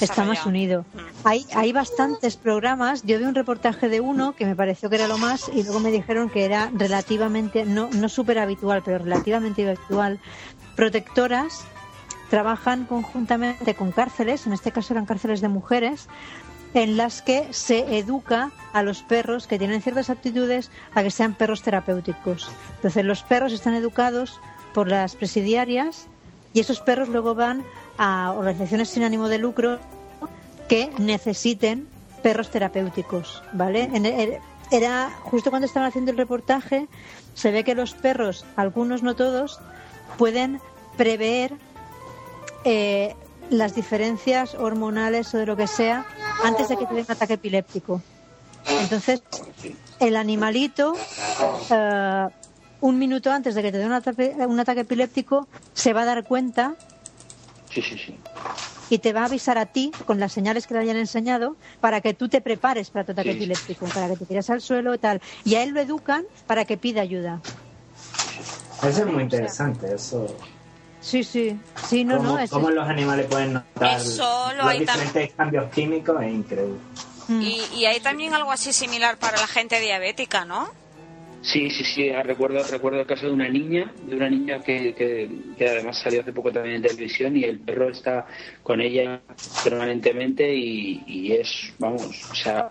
[0.00, 0.84] está más unido.
[0.94, 0.98] Mm.
[1.24, 5.08] Hay, hay bastantes programas, yo vi un reportaje de uno que me pareció que era
[5.08, 9.68] lo más y luego me dijeron que era relativamente, no, no súper habitual, pero relativamente
[9.68, 10.20] habitual.
[10.76, 11.64] Protectoras
[12.30, 16.08] trabajan conjuntamente con cárceles, en este caso eran cárceles de mujeres,
[16.74, 21.34] en las que se educa a los perros que tienen ciertas aptitudes a que sean
[21.34, 22.50] perros terapéuticos.
[22.76, 24.40] Entonces los perros están educados
[24.74, 26.08] por las presidiarias
[26.52, 27.64] y esos perros luego van
[27.96, 29.78] a organizaciones sin ánimo de lucro
[30.68, 31.88] que necesiten
[32.22, 33.88] perros terapéuticos, ¿vale?
[34.70, 36.88] era justo cuando estaban haciendo el reportaje
[37.34, 39.60] se ve que los perros, algunos no todos,
[40.16, 40.60] pueden
[40.96, 41.52] prever
[42.64, 43.14] eh,
[43.50, 46.06] las diferencias hormonales o de lo que sea
[46.42, 48.02] antes de que te dé un ataque epiléptico.
[48.66, 49.22] Entonces,
[50.00, 50.94] el animalito,
[51.70, 52.26] eh,
[52.80, 56.04] un minuto antes de que te dé un ataque, un ataque epiléptico, se va a
[56.06, 56.74] dar cuenta
[58.90, 62.00] y te va a avisar a ti con las señales que le hayan enseñado para
[62.00, 64.98] que tú te prepares para tu ataque epiléptico, para que te tires al suelo y
[64.98, 65.20] tal.
[65.44, 67.40] Y a él lo educan para que pida ayuda.
[68.82, 70.26] Eso es muy interesante, eso.
[71.04, 71.54] Sí, sí,
[71.86, 72.38] sí, no, no.
[72.38, 76.78] Es cómo los animales pueden notar los diferentes cambios químicos es increíble.
[77.28, 77.42] Mm.
[77.42, 80.70] Y, y hay también algo así similar para la gente diabética, ¿no?
[81.44, 82.08] Sí, sí, sí.
[82.08, 86.22] Ah, recuerdo, recuerdo el caso de una niña, de una niña que, que, además salió
[86.22, 88.26] hace poco también en televisión y el perro está
[88.62, 89.20] con ella
[89.62, 92.70] permanentemente y, es, vamos, o sea,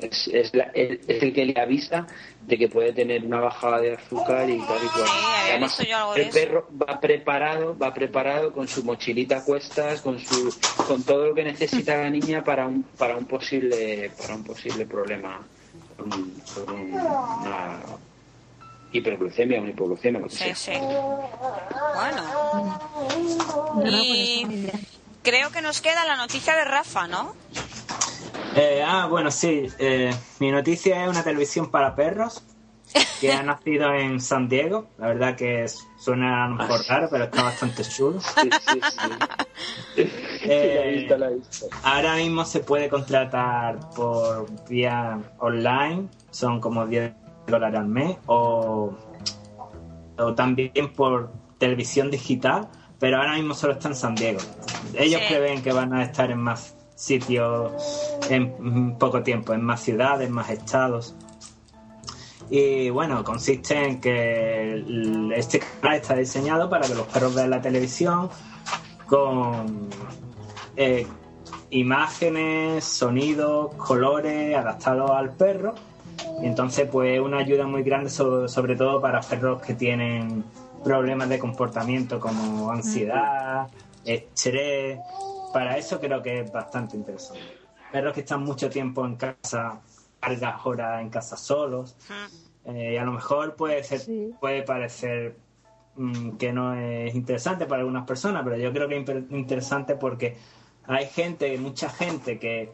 [0.00, 2.06] es, es, el que le avisa
[2.46, 5.08] de que puede tener una bajada de azúcar y tal y cual.
[5.48, 5.80] Además,
[6.16, 10.54] el perro va preparado, va preparado con su mochilita a cuestas, con su,
[10.86, 14.86] con todo lo que necesita la niña para un, para un posible, para un posible
[14.86, 15.40] problema,
[15.96, 16.06] por,
[16.72, 17.80] una
[18.92, 20.72] hiperglucemia o hipoglucemia, lo que sí, Sí.
[21.94, 22.22] Bueno.
[23.86, 24.68] Y
[25.22, 27.34] creo que nos queda la noticia de Rafa, ¿no?
[28.56, 29.66] Eh, ah, bueno, sí.
[29.78, 32.42] Eh, mi noticia es una televisión para perros
[33.20, 34.88] que ha nacido en San Diego.
[34.98, 35.66] La verdad que
[35.98, 38.20] suena un poco raro, pero está bastante chulo.
[38.20, 38.80] Sí, sí,
[39.94, 40.10] sí.
[40.44, 41.08] Eh,
[41.84, 47.12] ahora mismo se puede contratar por vía online, son como 10
[47.46, 48.92] dólares al mes, o,
[50.18, 54.40] o también por televisión digital, pero ahora mismo solo está en San Diego.
[54.94, 57.72] Ellos prevén que van a estar en más sitios
[58.30, 61.14] en poco tiempo, en más ciudades, más estados.
[62.48, 67.60] Y bueno, consiste en que este canal está diseñado para que los perros vean la
[67.60, 68.30] televisión
[69.06, 69.88] con
[70.76, 71.06] eh,
[71.70, 75.74] imágenes, sonidos, colores adaptados al perro
[76.40, 80.44] Y entonces, pues, una ayuda muy grande, sobre, sobre todo para perros que tienen
[80.84, 83.66] problemas de comportamiento como ansiedad,
[84.04, 84.98] estrés.
[85.52, 87.58] Para eso creo que es bastante interesante.
[87.90, 89.80] Perros que están mucho tiempo en casa,
[90.22, 91.96] largas horas en casa solos.
[92.64, 94.32] eh, y a lo mejor puede, ser, Sí.
[94.40, 95.36] puede parecer
[95.96, 100.36] mm, que no es interesante para algunas personas, pero yo creo que es interesante porque
[100.86, 102.70] hay gente, mucha gente que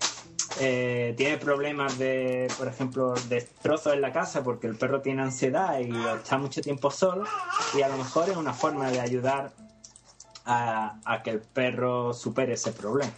[0.60, 5.78] eh, tiene problemas de, por ejemplo, destrozos en la casa porque el perro tiene ansiedad
[5.80, 7.24] y está mucho tiempo solo
[7.76, 9.52] y a lo mejor es una forma de ayudar
[10.48, 13.12] a, a que el perro supere ese problema.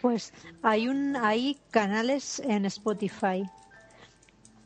[0.00, 0.32] Pues
[0.62, 3.44] hay un hay canales en Spotify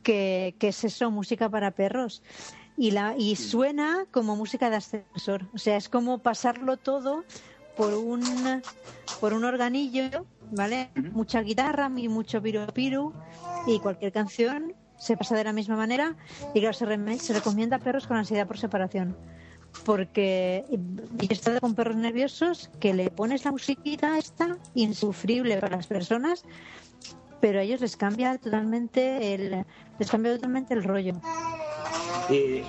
[0.05, 2.23] que, que es eso, música para perros.
[2.77, 5.47] Y la y suena como música de ascensor.
[5.53, 7.25] O sea, es como pasarlo todo
[7.77, 8.63] por un
[9.21, 10.91] por un organillo, ¿vale?
[11.13, 13.13] Mucha guitarra, y mucho piru
[13.67, 16.15] y cualquier canción se pasa de la misma manera
[16.55, 19.17] y claro, se, se recomienda a perros con ansiedad por separación
[19.85, 25.77] porque y he estado con perros nerviosos que le pones la musiquita esta insufrible para
[25.77, 26.45] las personas
[27.41, 29.65] pero a ellos les cambia totalmente el
[29.99, 31.15] les cambia totalmente el rollo
[32.31, 32.63] Y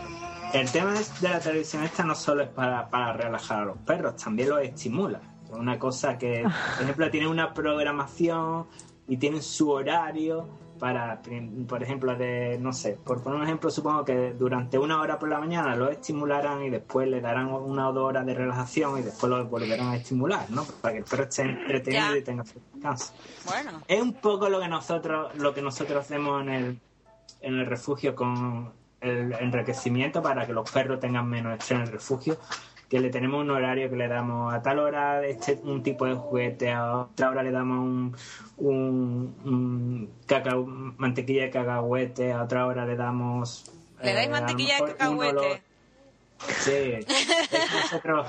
[0.53, 4.15] el tema de la televisión esta no solo es para, para relajar a los perros,
[4.15, 5.19] también los estimula.
[5.45, 6.51] Es una cosa que, por
[6.83, 8.67] ejemplo, tiene una programación
[9.07, 10.47] y tienen su horario
[10.79, 11.21] para,
[11.67, 15.29] por ejemplo, de, no sé, por poner un ejemplo, supongo que durante una hora por
[15.29, 19.01] la mañana los estimularán y después le darán una o dos horas de relajación y
[19.01, 20.65] después los volverán a estimular, ¿no?
[20.81, 22.17] Para que el perro esté entretenido Ya.
[22.17, 23.13] y tenga su descanso.
[23.45, 26.79] Bueno, Es un poco lo que nosotros lo que nosotros hacemos en el,
[27.41, 31.91] en el refugio con el enriquecimiento para que los perros tengan menos estrés en el
[31.91, 32.38] refugio.
[32.89, 36.13] Que le tenemos un horario que le damos a tal hora este, un tipo de
[36.13, 38.15] juguete, a otra hora le damos un,
[38.58, 40.65] un, un cacao-
[40.98, 43.65] mantequilla de cacahuete, a otra hora le damos.
[44.04, 45.63] ¿le dais eh, mantequilla de cacahuete?
[46.60, 48.28] Sí, es que nosotros,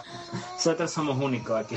[0.55, 1.75] nosotros somos únicos aquí.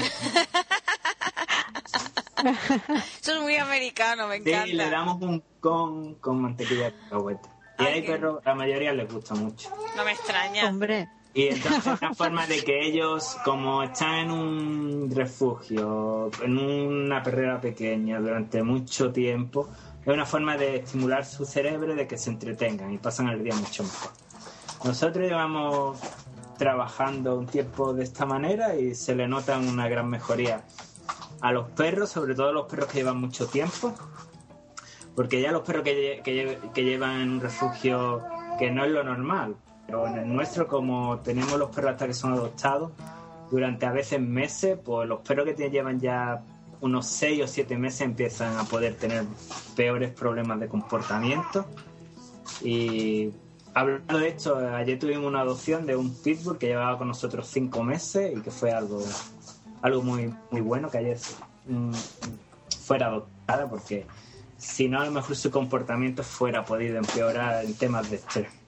[3.21, 4.73] Eso es muy americano, me Sí, encanta.
[4.73, 7.49] le damos un con con mantequilla de cacahuete.
[7.79, 9.69] Y Ay, hay perros, la mayoría les gusta mucho.
[9.97, 10.69] No me extraña.
[10.69, 16.57] hombre Y entonces es una forma de que ellos, como están en un refugio, en
[16.57, 19.69] una perrera pequeña durante mucho tiempo,
[20.01, 23.55] es una forma de estimular su cerebro de que se entretengan y pasan el día
[23.55, 24.11] mucho mejor.
[24.83, 25.99] Nosotros llevamos
[26.57, 30.63] trabajando un tiempo de esta manera y se le nota una gran mejoría
[31.41, 33.93] a los perros, sobre todo los perros que llevan mucho tiempo,
[35.15, 38.23] porque ya los perros que, que, que llevan un refugio
[38.57, 39.55] que no es lo normal,
[39.89, 42.91] pero en el nuestro como tenemos los perros hasta que son adoptados,
[43.49, 46.43] durante a veces meses, pues los perros que te llevan ya
[46.81, 49.23] unos 6 o 7 meses empiezan a poder tener
[49.75, 51.65] peores problemas de comportamiento.
[52.61, 53.31] Y
[53.73, 57.83] hablando de esto, ayer tuvimos una adopción de un pitbull que llevaba con nosotros 5
[57.83, 59.03] meses y que fue algo,
[59.81, 61.17] algo muy, muy bueno que ayer
[61.65, 61.93] mm,
[62.85, 64.05] fuera adoptada porque
[64.55, 68.58] si no a lo mejor su comportamiento fuera podido empeorar en temas de estrés.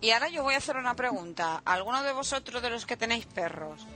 [0.00, 1.60] Y ahora yo voy a hacer una pregunta.
[1.64, 3.86] ¿Alguno de vosotros de los que tenéis perros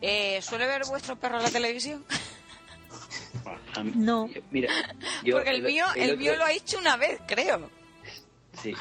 [0.00, 2.04] eh, suele ver vuestro perro en la televisión?
[3.94, 4.28] No.
[4.50, 4.70] Mira,
[5.24, 7.70] yo Porque el mío, el otro- mío lo ha hecho una vez, creo.
[8.62, 8.74] Sí.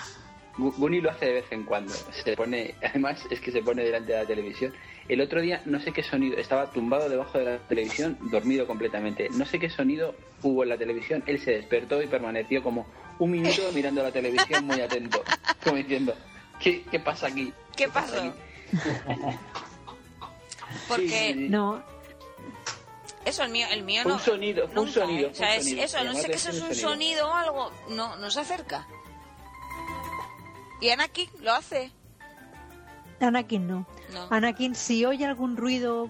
[0.58, 1.94] Guni lo hace de vez en cuando.
[2.24, 4.74] Se pone, además es que se pone delante de la televisión.
[5.08, 9.30] El otro día no sé qué sonido, estaba tumbado debajo de la televisión, dormido completamente.
[9.32, 11.24] No sé qué sonido hubo en la televisión.
[11.26, 12.86] Él se despertó y permaneció como
[13.20, 15.24] un minuto mirando la televisión muy atento,
[15.64, 16.16] como diciendo,
[16.64, 17.54] ¿qué, qué pasa aquí?
[17.76, 18.16] ¿Qué pasó?
[18.20, 18.32] aquí?".
[20.88, 21.84] Porque no
[23.26, 24.16] eso, el mío, el mío no.
[24.16, 25.32] un sonido, un sonido, ¿eh?
[25.32, 25.84] O sea, fue un es- sonido.
[25.86, 26.90] eso, no sé que eso es un sonido.
[26.90, 27.72] sonido o algo.
[27.90, 28.86] No, no se acerca.
[30.82, 31.92] Y Anakin lo hace.
[33.22, 34.28] Anakin no No.
[34.30, 36.10] Anakin si oye algún ruido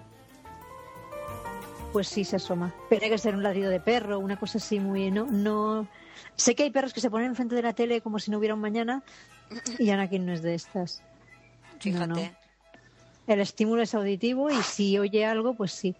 [1.92, 4.80] pues sí se asoma pero tiene que ser un ladrido de perro una cosa así
[4.80, 5.86] muy no no
[6.34, 8.54] sé que hay perros que se ponen enfrente de la tele como si no hubiera
[8.56, 9.04] un mañana
[9.78, 11.02] y Anakin no es de estas
[11.80, 12.06] Fíjate.
[12.06, 12.30] No, no.
[13.26, 15.94] el estímulo es auditivo y si oye algo pues sí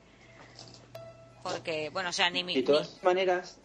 [1.43, 2.55] Porque, bueno, o sea, ni mi.
[2.55, 3.59] De todas maneras,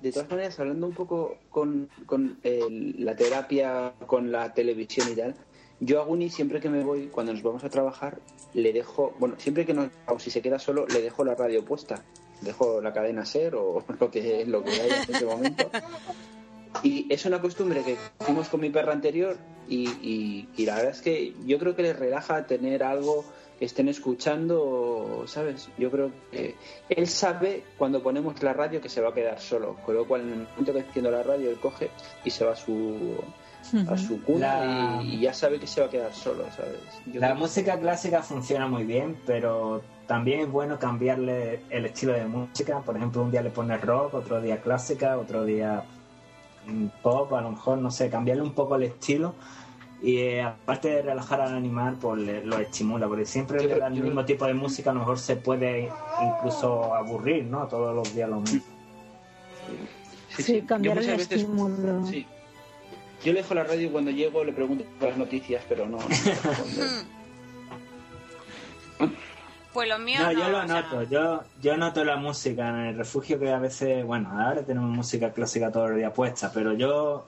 [0.00, 5.16] de todas maneras, hablando un poco con, con el- la terapia, con la televisión y
[5.16, 5.34] tal,
[5.80, 8.20] yo a Guni siempre que me voy, cuando nos vamos a trabajar,
[8.54, 11.64] le dejo, bueno, siempre que no, o si se queda solo, le dejo la radio
[11.64, 12.02] puesta.
[12.40, 15.70] Dejo la cadena ser o lo que, lo que haya en ese momento.
[16.82, 19.36] Y es una costumbre que hicimos con mi perra anterior
[19.68, 23.24] y, y- y la verdad es que yo creo que les relaja tener algo
[23.58, 25.68] que estén escuchando, ¿sabes?
[25.78, 26.56] Yo creo que
[26.88, 30.22] él sabe cuando ponemos la radio que se va a quedar solo, con lo cual
[30.22, 31.90] en el momento que enciendo la radio él coge
[32.24, 33.16] y se va a su
[33.88, 36.76] a su cuna y, ya sabe que se va a quedar solo, ¿sabes?
[37.14, 42.80] la música clásica funciona muy bien, pero también es bueno cambiarle el estilo de música.
[42.80, 45.82] Por ejemplo, un día le pones rock, otro día clásica, otro día
[47.02, 49.34] pop, a lo mejor, no sé, cambiarle un poco el estilo.
[50.02, 54.44] Y eh, aparte de relajar al animal, pues lo estimula, porque siempre el mismo tipo
[54.46, 55.90] de música a lo mejor se puede
[56.22, 57.66] incluso aburrir, ¿no?
[57.66, 58.62] Todos los días lo mismo.
[60.36, 62.04] Sí, cambiar el estímulo.
[62.06, 62.26] Sí.
[63.24, 65.98] Yo le dejo la radio y cuando llego le pregunto por las noticias, pero no.
[69.74, 70.20] pues lo mío.
[70.20, 71.02] No, yo lo noto.
[71.02, 75.32] Yo, yo noto la música en el refugio que a veces, bueno, ahora tenemos música
[75.32, 77.26] clásica todo el día puesta, pero yo,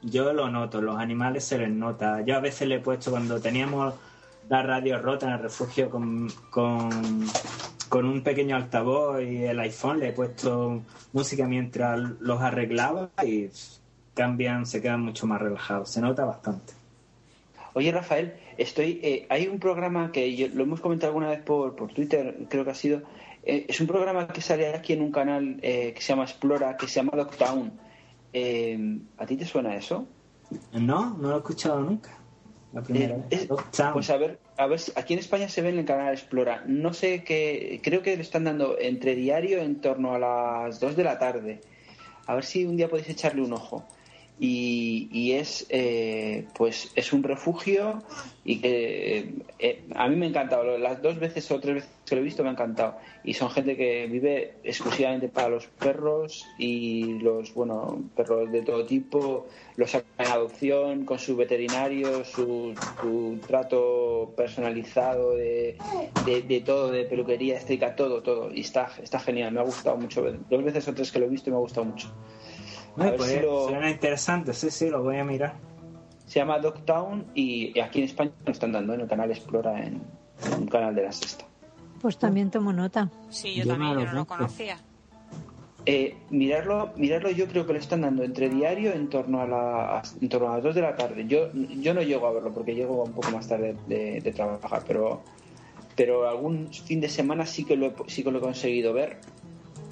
[0.00, 0.80] yo lo noto.
[0.80, 2.22] Los animales se les nota.
[2.22, 3.94] Yo a veces le he puesto cuando teníamos
[4.48, 6.90] la radio rota en el refugio con, con,
[7.88, 10.82] con un pequeño altavoz y el iPhone le he puesto
[11.12, 13.50] música mientras los arreglaba y
[14.14, 15.90] cambian, se quedan mucho más relajados.
[15.90, 16.72] Se nota bastante.
[17.74, 21.92] Oye, Rafael, estoy, eh, hay un programa que lo hemos comentado alguna vez por, por
[21.92, 23.02] Twitter, creo que ha sido.
[23.44, 26.76] Eh, es un programa que sale aquí en un canal eh, que se llama Explora,
[26.76, 27.72] que se llama Dogtown.
[29.18, 30.06] ¿A ti te suena eso?
[30.72, 32.18] No, no lo he escuchado nunca.
[32.72, 33.48] La primera vez.
[33.92, 36.64] Pues a ver, a ver, aquí en España se ve en el canal Explora.
[36.66, 40.96] No sé qué, creo que le están dando entre diario en torno a las 2
[40.96, 41.60] de la tarde.
[42.26, 43.84] A ver si un día podéis echarle un ojo
[44.40, 48.02] y, es eh, pues es un refugio
[48.44, 50.78] y que eh, a mí me ha encantado.
[50.78, 52.96] Las dos veces o tres veces que lo he visto me ha encantado.
[53.22, 58.84] Y son gente que vive exclusivamente para los perros y los bueno perros de todo
[58.84, 59.46] tipo.
[59.76, 62.74] Los sacan en adopción con su veterinario su,
[63.46, 65.76] trato personalizado de,
[66.26, 68.52] de, todo de peluquería estética todo todo.
[68.52, 70.24] Y está está genial me ha gustado mucho.
[70.50, 72.12] Dos veces o tres que lo he visto me ha gustado mucho
[72.94, 75.54] pues, Suena interesante, sí, sí, lo voy a mirar.
[76.26, 80.02] Se llama Dogtown y aquí en España lo están dando en el canal Explora, en,
[80.58, 81.44] un canal de la sexta.
[82.00, 83.10] Pues también tomo nota.
[83.30, 84.78] Sí, yo, también, yo no lo conocía.
[85.84, 90.02] Eh, mirarlo, mirarlo yo creo que lo están dando entre diario en torno a, la,
[90.20, 91.26] en torno a las 2 de la tarde.
[91.26, 94.84] Yo, yo no llego a verlo porque llego un poco más tarde de, de trabajar,
[94.86, 95.22] pero,
[95.96, 99.18] pero algún fin de semana sí que lo sí que lo he conseguido ver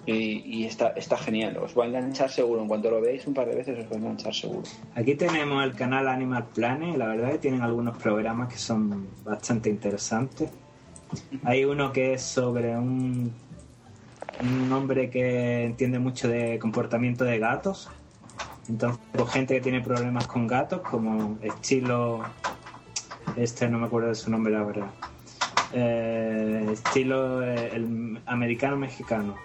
[0.06, 1.56] y, está, está genial.
[1.58, 2.62] Os va a enganchar seguro.
[2.62, 4.62] En cuanto lo veáis un par de veces, os va a enganchar seguro.
[4.94, 6.96] Aquí tenemos el canal Animal Planet.
[6.96, 10.50] La verdad que tienen algunos programas que son bastante interesantes.
[11.44, 13.32] Hay uno que es sobre un,
[14.40, 17.90] un hombre que entiende mucho de comportamiento de gatos.
[18.68, 22.22] Entonces, pues, gente que tiene problemas con gatos, como estilo.
[23.36, 24.90] Este no me acuerdo de su nombre, la verdad.
[25.72, 29.36] Eh, estilo eh, el americano mexicano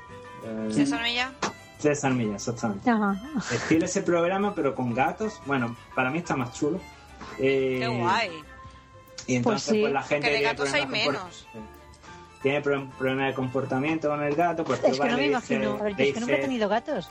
[0.45, 1.31] eh, César Milla.
[1.79, 2.89] César Milla, exactamente.
[3.51, 5.41] Estilo ese programa, pero con gatos.
[5.45, 6.79] Bueno, para mí está más chulo.
[7.39, 8.31] Eh, Qué guay.
[9.27, 10.27] Y entonces, pues, pues la gente.
[10.27, 11.47] Que de gatos hay menos.
[12.41, 15.79] Tiene problemas de comportamiento con el gato, pues es que no me imagino.
[15.83, 17.09] Dice, es que nunca he tenido gatos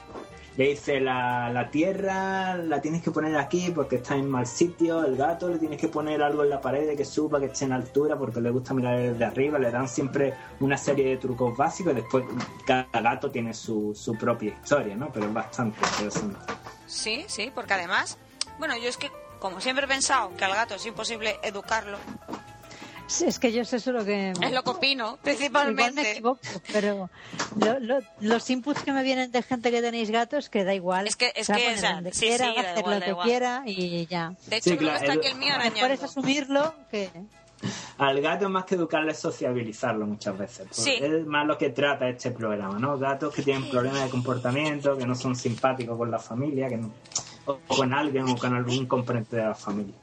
[0.56, 5.04] le dice la, la, tierra la tienes que poner aquí porque está en mal sitio,
[5.04, 7.72] el gato le tienes que poner algo en la pared que suba, que esté en
[7.72, 11.92] altura porque le gusta mirar desde arriba, le dan siempre una serie de trucos básicos
[11.92, 12.24] y después
[12.64, 15.10] cada gato tiene su, su propia historia, ¿no?
[15.12, 16.38] Pero es bastante interesante.
[16.86, 18.18] Sí, sí, porque además,
[18.58, 19.10] bueno, yo es que
[19.44, 21.98] como siempre he pensado que al gato es imposible educarlo,
[23.26, 24.30] es que yo sé eso lo que...
[24.30, 26.02] Es lo que opino, principalmente.
[26.02, 26.40] me equivoco,
[26.72, 27.10] pero
[28.20, 31.06] los inputs que me vienen de gente que tenéis gatos, que da igual.
[31.06, 34.34] Es que, es que, quiera, hacer lo que quiera y ya.
[34.46, 35.74] De hecho, creo que está aquí el mío arañando.
[35.74, 37.10] Mejor es asumirlo que...
[37.96, 40.66] Al gato más que educarle es sociabilizarlo muchas veces.
[40.70, 40.98] Sí.
[41.00, 42.98] Es más lo que trata este programa, ¿no?
[42.98, 46.92] Gatos que tienen problemas de comportamiento, que no son simpáticos con la familia, que no,
[47.46, 49.94] o con alguien o con algún componente de la familia.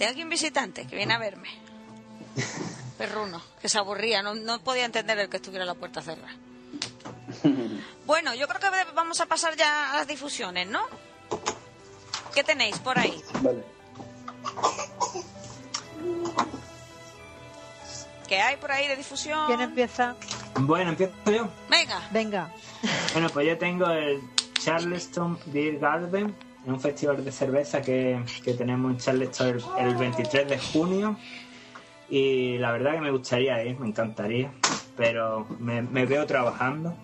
[0.00, 1.50] Tengo aquí un visitante que viene a verme.
[2.96, 6.34] Perruno, que se aburría, no, no podía entender el que estuviera la puerta cerrada.
[8.06, 10.80] Bueno, yo creo que vamos a pasar ya a las difusiones, ¿no?
[12.34, 13.22] ¿Qué tenéis por ahí?
[13.40, 13.62] Vale.
[18.26, 19.46] ¿Qué hay por ahí de difusión?
[19.46, 20.16] ¿Quién empieza?
[20.56, 21.48] Bueno, empiezo yo.
[21.68, 22.08] Venga.
[22.10, 22.52] Venga.
[23.12, 24.20] Bueno, pues yo tengo el
[24.54, 26.34] Charleston Beer Garden
[26.64, 28.22] es un festival de cerveza que,
[28.56, 31.16] tenemos en Charleston el, 23 de junio
[32.08, 34.52] y la verdad que me gustaría ir, me encantaría,
[34.96, 36.94] pero me, veo trabajando.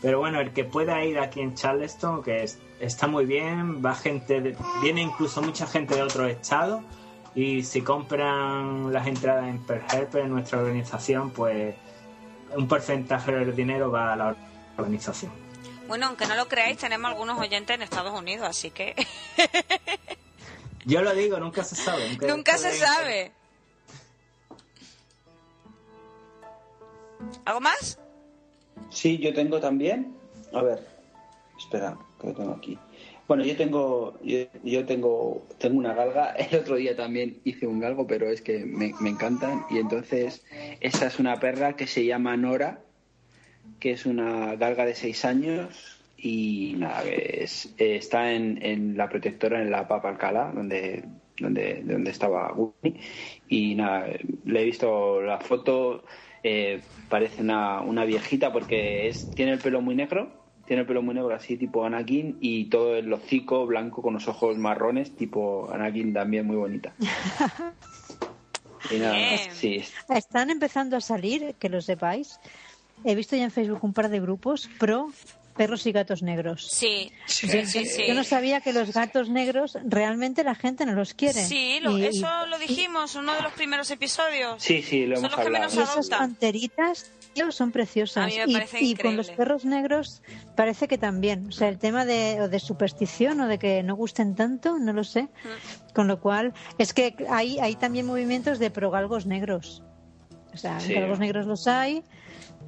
[0.00, 2.44] Pero bueno, el que pueda ir aquí en Charleston, que
[2.80, 6.82] está muy bien, va gente, viene incluso mucha gente de otros estados
[7.34, 11.74] Y si compran las entradas en Per Helper, en nuestra organización, pues
[12.56, 14.36] un porcentaje del dinero va a la
[14.76, 15.41] organización.
[15.92, 18.94] Bueno, aunque no lo creáis, tenemos algunos oyentes en Estados Unidos, así que...
[20.86, 22.16] Yo lo digo, nunca se sabe.
[22.26, 23.30] Nunca, se sabe.
[27.44, 27.98] ¿Algo más?
[28.88, 30.16] Sí, yo tengo también.
[30.54, 30.78] A ver,
[31.58, 32.78] espera, que lo tengo aquí.
[33.28, 36.30] Bueno, yo tengo, yo, tengo, tengo una galga.
[36.36, 39.66] El otro día también hice un galgo, pero es que me, me encantan.
[39.68, 40.42] Y entonces,
[40.80, 42.80] esa es una perra que se llama Nora,
[43.80, 49.60] que es una galga de seis años y nada, es, está en, en, la protectora
[49.60, 51.04] en la Papa Alcalá, donde,
[51.38, 53.00] donde, donde estaba Guni.
[53.48, 54.06] Y nada,
[54.44, 56.04] le he visto la foto,
[56.44, 60.30] eh, parece una, una viejita porque es, tiene el pelo muy negro,
[60.64, 64.28] tiene el pelo muy negro así tipo Anakin y todo el hocico blanco con los
[64.28, 66.94] ojos marrones tipo Anakin también muy bonita.
[68.92, 69.16] y nada,
[69.50, 69.82] sí.
[70.08, 72.38] Están empezando a salir, que lo sepáis.
[73.04, 75.10] He visto ya en Facebook un par de grupos pro
[75.56, 76.68] perros y gatos negros.
[76.70, 81.14] Sí, sí, sí, Yo no sabía que los gatos negros realmente la gente no los
[81.14, 81.44] quiere.
[81.44, 84.62] Sí, eso lo dijimos, uno de los primeros episodios.
[84.62, 85.74] Sí, sí, lo hemos hablado.
[85.74, 87.10] y esas panteritas
[87.50, 88.32] son preciosas.
[88.80, 90.22] y, con los perros negros
[90.56, 91.48] parece que también.
[91.48, 95.04] O sea, el tema de, de superstición o de que no gusten tanto, no lo
[95.04, 95.22] sé.
[95.22, 95.92] Mm.
[95.94, 99.82] Con lo cual, es que hay, hay también movimientos de progalgos negros.
[100.54, 102.02] O sea, galgos negros los hay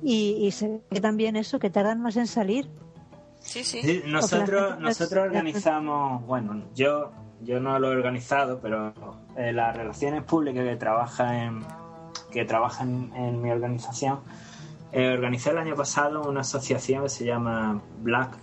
[0.02, 2.68] y, se ve también eso, que tardan más en salir.
[3.40, 4.02] Sí, sí.
[4.06, 8.94] nosotros, nosotros organizamos, bueno, yo, yo no lo he organizado, pero
[9.36, 11.62] eh, las relaciones públicas que trabaja en,
[12.30, 14.20] que trabajan en, mi organización,
[14.92, 18.36] eh, organizé el año pasado una asociación que se llama Black,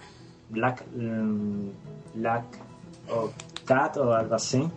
[0.49, 1.70] Black, mm,
[2.16, 2.45] Black
[3.10, 3.32] o
[3.66, 4.68] Cat o algo así.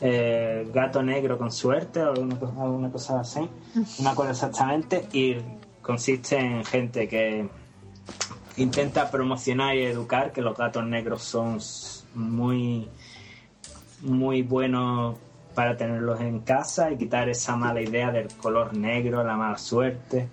[0.00, 3.40] Eh, gato negro con suerte o alguna, alguna cosa así,
[3.74, 5.36] no me acuerdo exactamente, y
[5.84, 7.48] consiste en gente que
[8.56, 11.58] intenta promocionar y educar que los gatos negros son
[12.14, 12.88] muy
[14.00, 15.16] muy buenos
[15.54, 20.28] para tenerlos en casa y quitar esa mala idea del color negro, la mala suerte.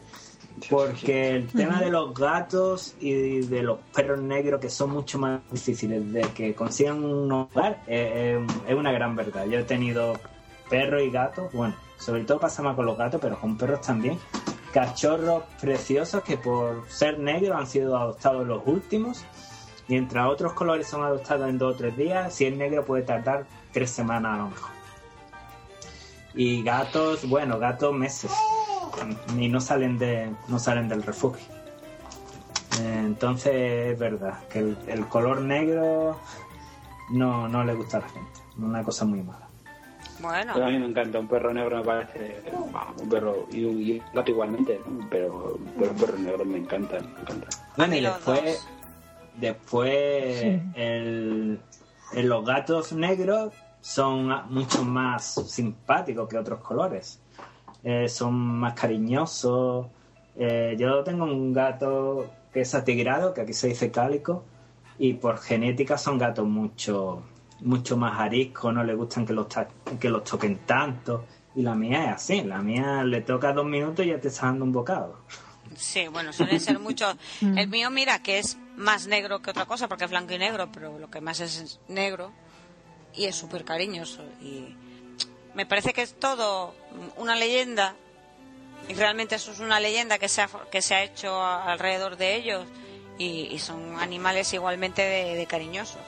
[0.69, 5.41] Porque el tema de los gatos y de los perros negros, que son mucho más
[5.49, 8.37] difíciles de que consigan un hogar, es,
[8.67, 9.45] es una gran verdad.
[9.45, 10.13] Yo he tenido
[10.69, 14.17] perros y gatos, bueno, sobre todo pasa más con los gatos, pero con perros también,
[14.71, 19.25] cachorros preciosos que por ser negros han sido adoptados los últimos.
[19.87, 23.45] Mientras otros colores son adoptados en dos o tres días, si es negro puede tardar
[23.71, 24.71] tres semanas a lo mejor.
[26.33, 28.31] Y gatos, bueno, gatos meses.
[29.37, 31.45] Y no salen de, no salen del refugio.
[32.79, 36.17] Entonces es verdad que el, color negro
[37.09, 38.39] no, no le gusta a la gente.
[38.57, 39.50] Una cosa muy mala.
[40.21, 40.53] Bueno.
[40.53, 42.41] a mí me encanta, un perro negro me parece.
[42.97, 47.47] un perro y un, gato igualmente, pero, pero un perro negro me encanta, me encanta.
[47.77, 48.67] Bueno, y después.
[49.35, 51.59] Después, el,
[52.13, 57.19] los gatos negros son mucho más simpáticos que otros colores.
[57.83, 59.87] Eh, son más cariñosos.
[60.35, 64.43] Eh, yo tengo un gato que es atigrado, que aquí se dice cálico,
[64.99, 67.23] y por genética son gatos mucho
[67.61, 69.47] mucho más arisco, no le gustan que los,
[69.99, 71.25] que los toquen tanto.
[71.55, 74.47] Y la mía es así, la mía le toca dos minutos y ya te está
[74.47, 75.19] dando un bocado.
[75.75, 77.13] Sí, bueno, suele ser mucho.
[77.41, 77.57] Mm.
[77.57, 80.69] El mío, mira, que es más negro que otra cosa, porque es blanco y negro,
[80.71, 82.31] pero lo que más es negro
[83.13, 84.23] y es súper cariñoso.
[84.41, 84.75] Y
[85.53, 86.73] me parece que es todo
[87.17, 87.95] una leyenda,
[88.87, 92.35] y realmente eso es una leyenda que se ha, que se ha hecho alrededor de
[92.35, 92.65] ellos,
[93.17, 96.01] y, son animales igualmente de cariñosos.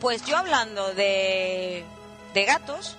[0.00, 1.84] Pues yo hablando de,
[2.34, 2.96] de gatos,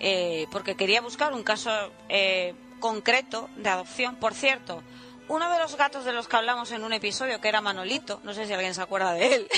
[0.00, 1.70] eh, porque quería buscar un caso
[2.08, 4.16] eh, concreto de adopción.
[4.16, 4.82] Por cierto,
[5.28, 8.34] uno de los gatos de los que hablamos en un episodio, que era Manolito, no
[8.34, 9.48] sé si alguien se acuerda de él.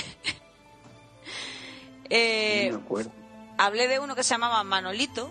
[2.10, 2.78] eh,
[3.58, 5.30] Hablé de uno que se llamaba Manolito,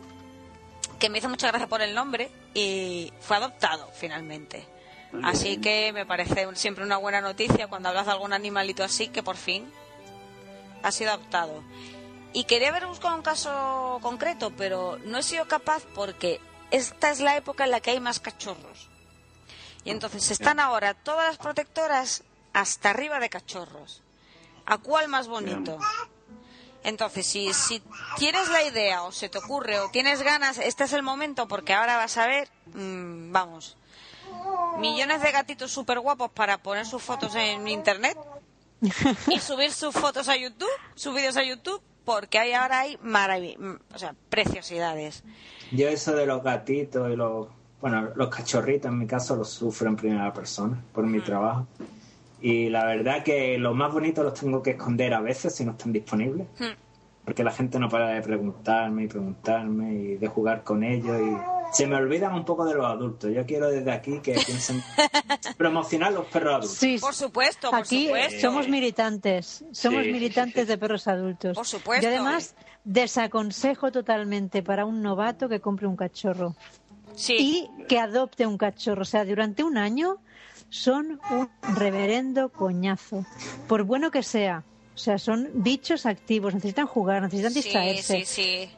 [0.99, 4.65] que me hizo mucha gracia por el nombre, y fue adoptado finalmente.
[5.23, 9.23] Así que me parece siempre una buena noticia cuando hablas de algún animalito así que
[9.23, 9.71] por fin
[10.86, 11.63] ha sido adoptado.
[12.31, 17.19] Y quería haber buscado un caso concreto, pero no he sido capaz porque esta es
[17.21, 18.89] la época en la que hay más cachorros.
[19.83, 22.23] Y entonces están ahora todas las protectoras
[22.53, 24.03] hasta arriba de cachorros.
[24.65, 25.79] ¿A cuál más bonito?
[26.83, 27.81] Entonces, si, si
[28.17, 31.73] tienes la idea o se te ocurre o tienes ganas, este es el momento porque
[31.73, 33.75] ahora vas a ver, mm, vamos,
[34.77, 38.17] millones de gatitos súper guapos para poner sus fotos en internet
[39.31, 43.41] y subir sus fotos a YouTube, sus vídeos a YouTube porque hay ahora hay marav
[43.93, 45.23] o sea, preciosidades.
[45.71, 47.47] Yo eso de los gatitos y los,
[47.81, 51.67] bueno, los cachorritos en mi caso los sufro en primera persona por mi trabajo.
[52.41, 55.71] Y la verdad que los más bonitos los tengo que esconder a veces si no
[55.71, 56.47] están disponibles.
[56.59, 56.84] Hmm.
[57.26, 61.36] Porque la gente no para de preguntarme y preguntarme y de jugar con ellos y
[61.76, 63.32] se me olvidan un poco de los adultos.
[63.34, 64.82] Yo quiero desde aquí que piensen
[65.57, 66.78] promocionar los perros adultos.
[66.78, 68.39] Sí, Por supuesto, por aquí supuesto.
[68.41, 70.67] somos militantes, somos Sí, sí, militantes sí.
[70.67, 71.55] de perros adultos.
[71.55, 72.05] Por supuesto.
[72.05, 76.55] Y además desaconsejo totalmente para un novato que compre un cachorro
[77.15, 77.36] Sí.
[77.80, 79.01] y que adopte un cachorro.
[79.01, 80.17] O sea, durante un año
[80.69, 83.26] son un reverendo coñazo,
[83.67, 84.63] por bueno que sea.
[84.95, 88.25] O sea, son bichos activos, necesitan jugar, necesitan sí, distraerse.
[88.25, 88.69] sí, sí.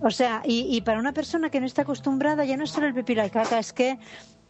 [0.00, 2.86] O sea, y, y para una persona que no está acostumbrada, ya no es solo
[2.86, 3.98] el pipí y la caca, es que,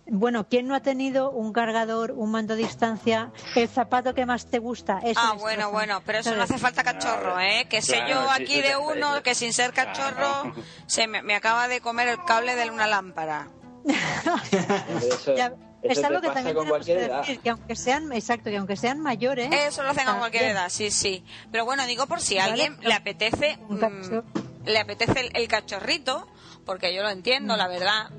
[0.09, 4.47] bueno, ¿quién no ha tenido un cargador, un mando a distancia, el zapato que más
[4.47, 4.99] te gusta?
[5.05, 7.67] Eso Ah, bueno, bueno, pero eso no hace falta cachorro, ¿eh?
[7.71, 9.23] Que sé Claro, yo sí, aquí sí, de sí, uno sí.
[9.23, 10.55] que sin ser cachorro Claro.
[10.87, 13.49] se me, me acaba de comer el cable de una lámpara.
[15.01, 15.53] Eso, Ya,
[15.83, 17.19] eso es algo te que pasa también con cualquier que edad.
[17.21, 19.49] decir, que aunque sean, exacto, que aunque sean mayores...
[19.53, 21.25] Eso lo hacen a cualquier edad, sí, sí.
[21.53, 24.25] Pero bueno, digo por si a alguien le apetece, mm, cachorro.
[24.65, 26.27] le apetece el, el cachorrito,
[26.65, 28.11] porque yo lo entiendo, la verdad.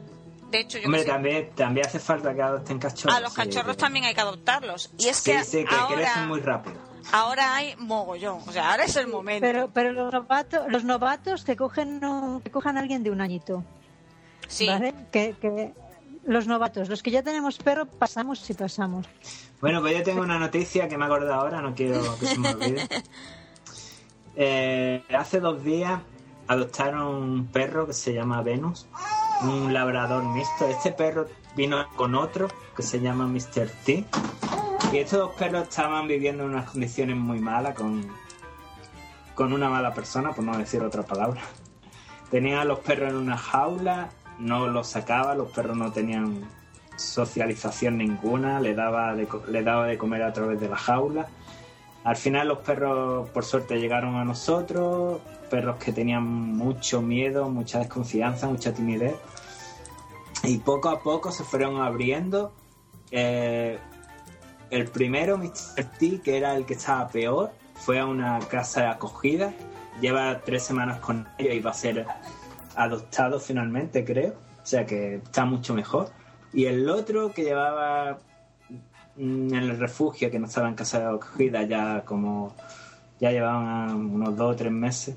[0.52, 3.18] De hecho, yo Hombre, sé, también, también hace falta que adopten cachorros.
[3.18, 4.92] a los sí, cachorros que- también hay que adoptarlos.
[4.98, 6.78] Y es Sí, que, sí, que ahora, crecen muy rápido.
[7.12, 8.42] ahora hay mogollón.
[8.48, 9.42] O sea, ahora es el momento.
[9.42, 13.20] Pero, pero los novatos, los novatos que cogen, un- que cojan a alguien de un
[13.20, 13.66] añito,
[14.48, 14.68] sí.
[14.68, 14.94] ¿vale?
[15.12, 15.74] Que, que
[16.28, 19.08] los novatos, los que ya tenemos perro, pasamos y pasamos.
[19.62, 22.40] Bueno, pues yo tengo una noticia que me he acordado ahora, no quiero que se
[22.40, 22.88] me olvide.
[24.40, 26.00] Eh, hace dos días
[26.48, 28.86] adoptaron un perro que se llama Venus,
[29.42, 30.68] un labrador mixto.
[30.68, 31.26] Este perro
[31.56, 33.68] vino con otro que se llama Mr.
[33.84, 34.06] T.
[34.94, 38.08] Y estos dos perros estaban viviendo en unas condiciones muy malas con,
[39.34, 41.42] con una mala persona, por no decir otra palabra.
[42.30, 46.48] Tenían a los perros en una jaula, no los sacaba, los perros no tenían
[46.96, 51.28] socialización ninguna, le daba de, le daba de comer a través de la jaula.
[52.04, 55.20] Al final los perros, por suerte, llegaron a nosotros,
[55.50, 59.16] perros que tenían mucho miedo, mucha desconfianza, mucha timidez.
[60.44, 62.54] Y poco a poco se fueron abriendo.
[63.12, 63.78] Eh,
[64.70, 65.84] el primero, Mr.
[65.98, 69.54] T, que era el que estaba peor, fue a una casa de acogida.
[70.00, 72.06] Lleva tres semanas con ellos y va a ser
[72.78, 74.34] adoptado finalmente, creo.
[74.64, 76.10] O sea que está mucho mejor.
[76.54, 78.20] Y el otro que llevaba
[79.16, 82.54] mm, en el refugio, que no estaba en casa de acogida ya como
[83.20, 85.16] ya llevaban unos dos o tres meses,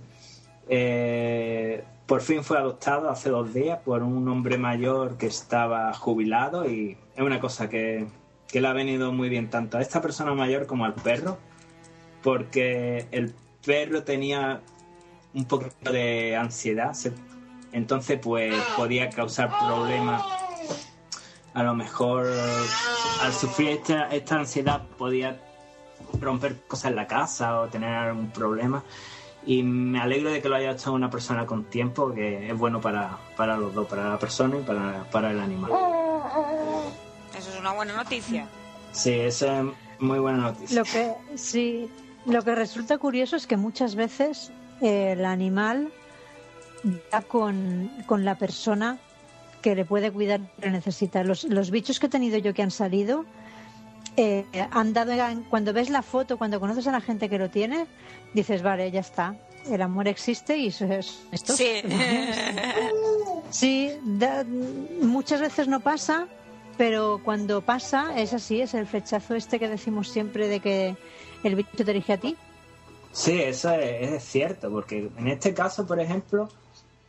[0.69, 6.69] eh, por fin fue adoptado hace dos días por un hombre mayor que estaba jubilado
[6.69, 8.07] y es una cosa que,
[8.49, 11.39] que le ha venido muy bien tanto a esta persona mayor como al perro,
[12.23, 13.35] porque el
[13.65, 14.61] perro tenía
[15.35, 17.13] un poquito de ansiedad, se-
[17.73, 20.23] entonces pues podía causar problemas.
[21.55, 22.27] A lo mejor
[23.23, 25.41] al sufrir esta, esta ansiedad podía
[26.21, 28.83] romper cosas en la casa o tener algún problema.
[29.47, 32.81] Y me alegro de que lo haya hecho una persona con tiempo, que es bueno
[32.81, 35.73] para, para los dos, para la persona y para, para el animal.
[37.37, 38.47] Eso es una buena noticia.
[38.93, 39.67] Sí, esa es
[39.99, 40.79] muy buena noticia.
[40.79, 41.89] Lo que sí,
[42.27, 44.53] lo que resulta curioso es que muchas veces
[44.83, 45.91] eh, el animal
[47.11, 48.99] da con, con la persona
[49.63, 51.23] que le puede cuidar y que necesita.
[51.25, 53.25] Los, los bichos que he tenido yo que han salido
[54.17, 57.51] eh, han dado en- cuando ves la foto, cuando conoces a la gente que lo
[57.51, 57.87] tiene,
[58.35, 59.37] dices vale ya está,
[59.71, 61.55] el amor existe y eso es esto.
[61.55, 61.83] Sí.
[63.51, 64.45] Sí, da-
[65.03, 66.29] muchas veces no pasa,
[66.79, 70.97] pero cuando pasa es así, es el flechazo este que decimos siempre de que
[71.43, 72.37] el bicho te dirige a ti.
[73.13, 76.49] Sí, eso es, es cierto, porque en este caso, por ejemplo,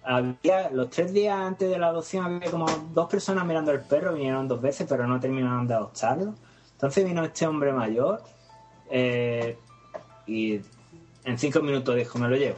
[0.03, 4.13] había los tres días antes de la adopción había como dos personas mirando al perro,
[4.13, 6.33] vinieron dos veces, pero no terminaron de adoptarlo.
[6.73, 8.23] Entonces vino este hombre mayor
[8.89, 9.57] eh,
[10.25, 10.59] y
[11.23, 12.57] en cinco minutos dijo, me lo llevo.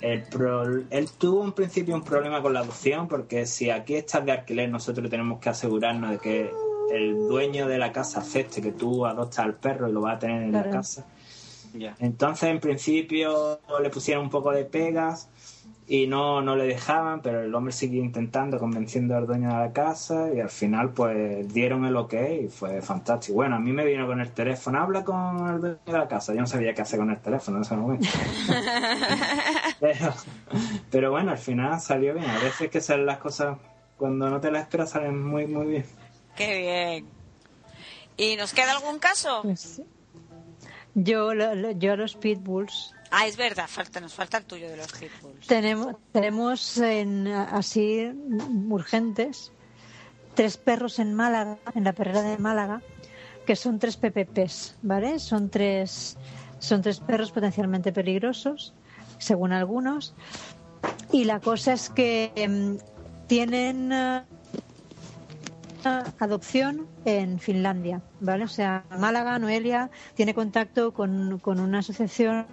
[0.00, 4.24] El pro- él tuvo en principio un problema con la adopción porque si aquí estás
[4.24, 6.50] de alquiler nosotros tenemos que asegurarnos de que
[6.90, 10.18] el dueño de la casa acepte que tú adoptas al perro y lo vas a
[10.18, 11.06] tener en la casa.
[12.00, 15.30] Entonces, en principio, le pusieron un poco de pegas
[15.94, 19.72] y no, no le dejaban, pero el hombre siguió intentando, convenciendo al dueño de la
[19.74, 22.14] casa y al final, pues, dieron el ok
[22.44, 23.34] y fue fantástico.
[23.34, 26.32] Bueno, a mí me vino con el teléfono, habla con el dueño de la casa.
[26.32, 28.08] Yo no sabía qué hacer con el teléfono en ese momento.
[29.80, 30.14] pero,
[30.90, 32.30] pero bueno, al final salió bien.
[32.30, 33.58] A veces que salen las cosas,
[33.98, 35.84] cuando no te las esperas, salen muy, muy bien.
[36.36, 37.06] Qué bien.
[38.16, 39.40] ¿Y nos queda algún caso?
[39.42, 39.82] Pues,
[40.94, 44.78] yo, lo- lo- yo los pitbulls Ah, es verdad, falta, nos falta el tuyo de
[44.78, 45.46] los pitbulls.
[45.46, 48.10] Tenemos, tenemos en, así
[48.70, 49.52] urgentes
[50.34, 52.80] tres perros en Málaga, en la perrera de Málaga,
[53.46, 55.18] que son tres PPPs, ¿vale?
[55.18, 56.16] Son tres,
[56.58, 58.72] son tres perros potencialmente peligrosos,
[59.18, 60.14] según algunos.
[61.12, 62.78] Y la cosa es que em,
[63.26, 64.22] tienen eh,
[66.18, 68.44] adopción en Finlandia, ¿vale?
[68.44, 72.46] O sea, Málaga, Noelia, tiene contacto con, con una asociación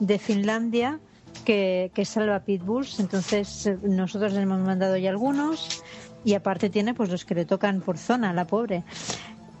[0.00, 1.00] de Finlandia
[1.44, 3.00] que, que salva pitbulls.
[3.00, 5.82] Entonces, eh, nosotros le hemos mandado ya algunos
[6.24, 8.84] y aparte tiene pues los que le tocan por zona, la pobre.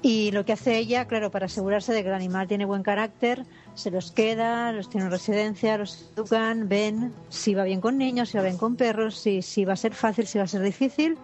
[0.00, 3.44] Y lo que hace ella, claro, para asegurarse de que el animal tiene buen carácter,
[3.74, 8.28] se los queda, los tiene en residencia, los educan, ven si va bien con niños,
[8.28, 10.62] si va bien con perros, si, si va a ser fácil, si va a ser
[10.62, 11.18] difícil,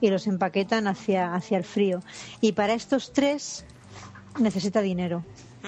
[0.00, 2.00] y los empaquetan hacia, hacia el frío.
[2.40, 3.64] Y para estos tres
[4.38, 5.24] necesita dinero,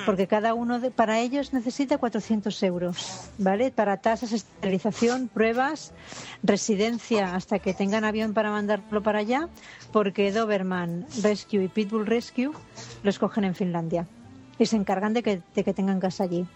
[0.07, 3.71] porque cada uno de, para ellos necesita 400 euros, ¿vale?
[3.71, 5.93] Para tasas, esterilización, pruebas,
[6.43, 9.49] residencia hasta que tengan avión para mandarlo para allá,
[9.93, 12.53] porque Doberman Rescue y Pitbull Rescue
[13.03, 14.07] los cogen en Finlandia
[14.59, 16.47] y se encargan de que, de que tengan casa allí.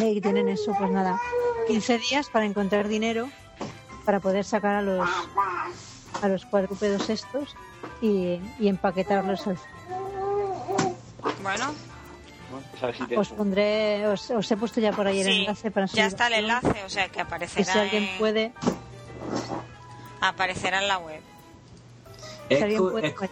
[0.00, 1.20] Y tienen eso, pues nada,
[1.68, 3.28] 15 días para encontrar dinero
[4.04, 5.08] para poder sacar a los
[6.22, 7.56] a los cuadrúpedos estos
[8.00, 9.44] y, y empaquetarlos
[11.42, 11.74] Bueno,
[12.54, 15.26] Bueno, a ver si te- Os pondré, os, os he puesto ya por ahí el
[15.26, 18.52] sí, enlace para ya está el enlace, o sea que aparecerá, si alguien en, puede,
[20.20, 21.20] aparecerá en la web.
[22.48, 23.30] si Es, alguien cu- puede, es- pues,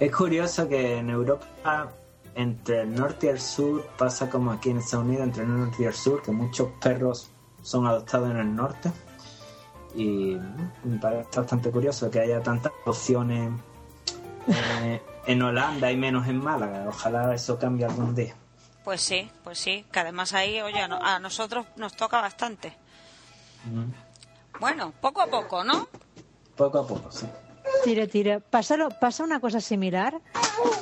[0.00, 1.92] es curioso que en Europa,
[2.34, 5.76] entre el norte y el sur, pasa como aquí en Estados Unidos, entre el norte
[5.82, 7.30] y el sur, que muchos perros
[7.62, 8.90] son adoptados en el norte.
[9.94, 10.36] Y
[10.84, 13.50] me parece bastante curioso que haya tantas opciones
[14.48, 16.84] eh, en Holanda y menos en Málaga.
[16.88, 18.34] Ojalá eso cambie algún día.
[18.84, 22.72] Pues sí, pues sí, que además ahí, oye, a no- a nosotros nos toca bastante.
[23.64, 23.92] Mm.
[24.60, 25.88] Bueno, poco a poco, ¿no?
[26.56, 27.26] Poco a poco, sí.
[27.84, 28.40] Tire, tire.
[28.40, 30.20] Pasa, lo- pasa una cosa similar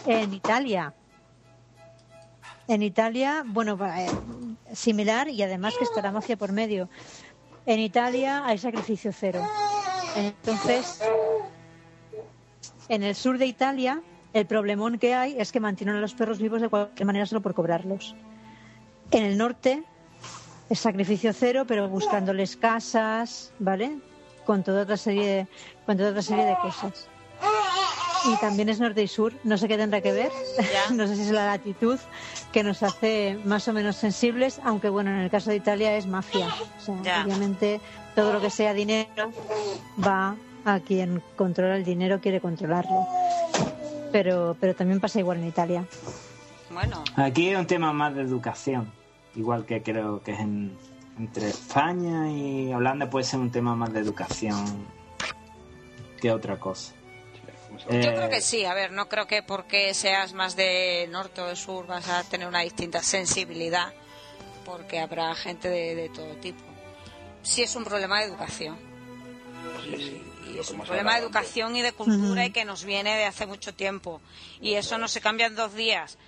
[0.07, 0.95] en Italia.
[2.68, 4.09] En Italia, bueno, eh,
[4.72, 6.88] similar y además que está la mafia por medio.
[7.66, 9.47] En Italia hay sacrificio cero.
[10.16, 11.01] Entonces,
[12.88, 14.01] en el sur de Italia,
[14.32, 17.40] el problemón que hay es que mantienen a los perros vivos de cualquier manera solo
[17.40, 18.14] por cobrarlos.
[19.10, 19.82] En el norte
[20.68, 23.98] es sacrificio cero, pero buscándoles casas, ¿vale?
[24.46, 25.46] Con toda otra serie de,
[25.86, 27.08] con toda otra serie de cosas.
[28.32, 30.30] Y también es norte y sur, no sé qué tendrá que ver,
[30.92, 31.98] no sé si es la latitud
[32.52, 36.06] que nos hace más o menos sensibles, aunque bueno, en el caso de Italia es
[36.06, 36.46] mafia.
[36.78, 37.24] O sea, Ya.
[37.24, 37.80] obviamente
[38.14, 39.32] todo lo que sea dinero
[40.06, 43.06] va a quien controla el dinero, quiere controlarlo.
[44.12, 45.84] Pero, pero también pasa igual en Italia.
[46.70, 48.90] Bueno, Aquí es un tema más de educación,
[49.34, 50.76] igual que creo que es en-
[51.18, 54.86] entre España y Holanda puede ser un tema más de educación
[56.20, 56.92] que otra cosa.
[57.88, 61.40] Eh, yo creo que sí, a ver, no creo que porque seas más de norte
[61.40, 63.92] o de sur vas a tener una distinta sensibilidad,
[64.64, 66.61] porque habrá gente de, de todo tipo.
[67.42, 68.76] Sí es un problema de educación.
[69.84, 73.16] Sí, sí, Y es un problema de educación y de cultura y que nos viene
[73.16, 74.20] de hace mucho tiempo.
[74.61, 76.18] Y eso no se cambia en dos días.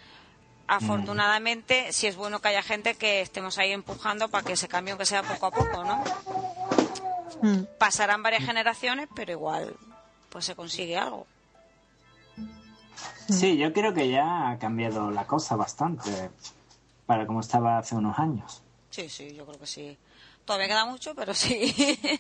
[0.66, 4.92] Afortunadamente, sí es bueno que haya gente que estemos ahí empujando para que se cambie,
[4.92, 6.02] aunque sea poco a poco, ¿no?
[7.78, 9.76] Pasarán varias generaciones, pero igual
[10.28, 11.26] pues se consigue algo.
[13.28, 16.30] Sí, yo creo que ya ha cambiado la cosa bastante
[17.06, 18.62] para como estaba hace unos años.
[18.90, 19.98] Sí, sí, yo creo que sí.
[20.44, 21.74] Todavía queda mucho, pero sí.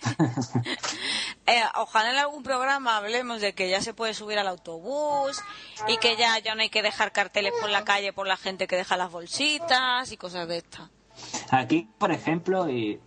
[1.44, 5.42] Eh, ojalá en algún programa hablemos de que ya se puede subir al autobús
[5.88, 8.68] y que ya, ya no hay que dejar carteles por la calle por la gente
[8.68, 10.88] que deja las bolsitas y cosas de estas.
[11.50, 13.00] Aquí, por ejemplo, y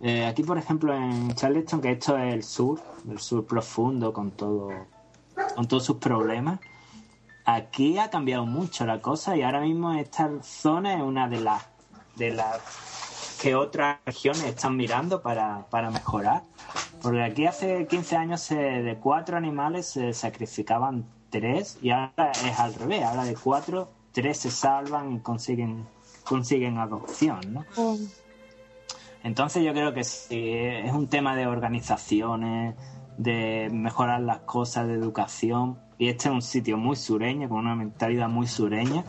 [0.00, 4.32] eh, aquí, por ejemplo, en Charleston, que esto es el sur, el sur profundo con
[4.32, 4.68] todo,
[5.56, 6.60] con todos sus problemas.
[7.46, 11.74] Aquí ha cambiado mucho la cosa y ahora mismo esta zona es una de las
[12.16, 12.60] de las
[13.44, 16.44] que otras regiones están mirando para, para mejorar.
[17.02, 22.58] Porque aquí hace 15 años se- de cuatro animales se sacrificaban tres y ahora es
[22.58, 23.02] al revés.
[23.04, 25.84] Ahora de cuatro, tres se salvan y consiguen,
[26.24, 27.64] consiguen adopción, ¿no?
[27.76, 27.98] Oh,
[29.22, 32.76] Entonces yo creo que sí, es un tema de organizaciones,
[33.18, 35.78] de mejorar las cosas, de educación.
[35.98, 39.04] Y este es un sitio muy sureño, con una mentalidad muy sureña.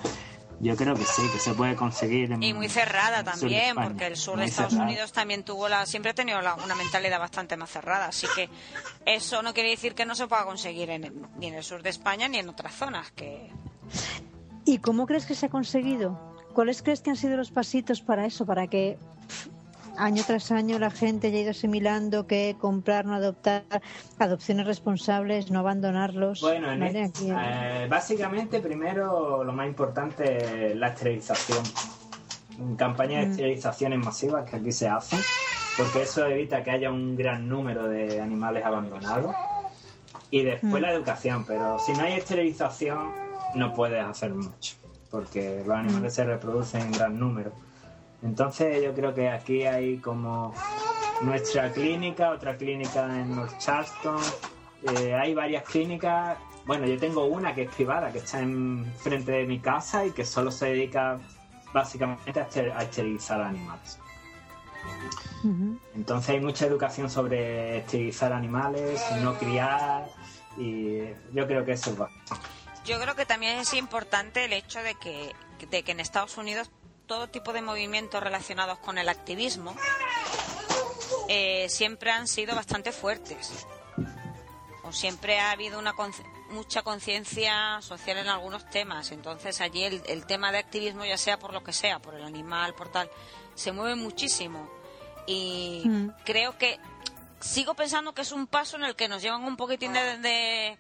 [0.59, 2.31] Yo creo que sí, que se puede conseguir.
[2.31, 3.87] en- Y muy cerrada también, España.
[3.87, 4.89] porque el sur de Muy Estados cerrada.
[4.89, 8.07] Unidos también tuvo la, siempre ha tenido la- una mentalidad bastante más cerrada.
[8.07, 8.49] Así que
[9.05, 11.89] eso no quiere decir que no se pueda conseguir en- ni en el sur de
[11.89, 13.11] España ni en otras zonas.
[13.11, 13.49] que
[14.65, 16.33] ¿Y cómo crees que se ha conseguido?
[16.53, 18.45] ¿cuáles crees que han sido los pasitos para eso?
[18.45, 18.97] Para que
[19.97, 23.63] año tras año la gente haya ido asimilando que comprar, no adoptar,
[24.19, 26.41] adopciones responsables, no abandonarlos.
[26.41, 31.63] Bueno, eh, básicamente primero lo más importante es la esterilización.
[32.77, 33.31] Campañas de mm.
[33.31, 35.19] esterilizaciones masivas que aquí se hacen,
[35.77, 39.35] porque eso evita que haya un gran número de animales abandonados.
[40.31, 40.85] Y después mm.
[40.85, 43.11] la educación, pero si no hay esterilización
[43.55, 44.75] no puedes hacer mucho,
[45.09, 46.15] porque los animales mm.
[46.15, 47.51] se reproducen en gran número.
[48.25, 50.51] Entonces yo creo que aquí hay como
[51.21, 54.19] nuestra clínica, otra clínica en North Charleston,
[54.81, 56.35] eh, hay varias clínicas.
[56.65, 60.11] Bueno, yo tengo una que es privada, que está en frente de mi casa y
[60.11, 61.19] que solo se dedica
[61.71, 63.99] básicamente a, esterilizar animales.
[65.93, 70.07] Entonces hay mucha educación sobre esterilizar animales, no criar
[70.57, 71.01] y
[71.31, 72.39] yo creo que eso es básico.
[72.85, 75.35] Yo creo que también es importante el hecho de que,
[75.69, 76.71] de que en Estados Unidos
[77.05, 79.75] todo tipo de movimientos relacionados con el activismo
[81.27, 83.65] eh, siempre han sido bastante fuertes.
[84.83, 85.95] O siempre ha habido una
[86.49, 89.11] mucha conciencia social en algunos temas.
[89.11, 92.75] Entonces allí el, tema de activismo, ya sea por lo que sea, por el animal,
[92.75, 93.09] por tal,
[93.55, 94.69] se mueve muchísimo.
[95.25, 96.09] Y mm.
[96.23, 96.79] creo que
[97.39, 100.77] sigo pensando que es un paso en el que nos llevan un poquitín de de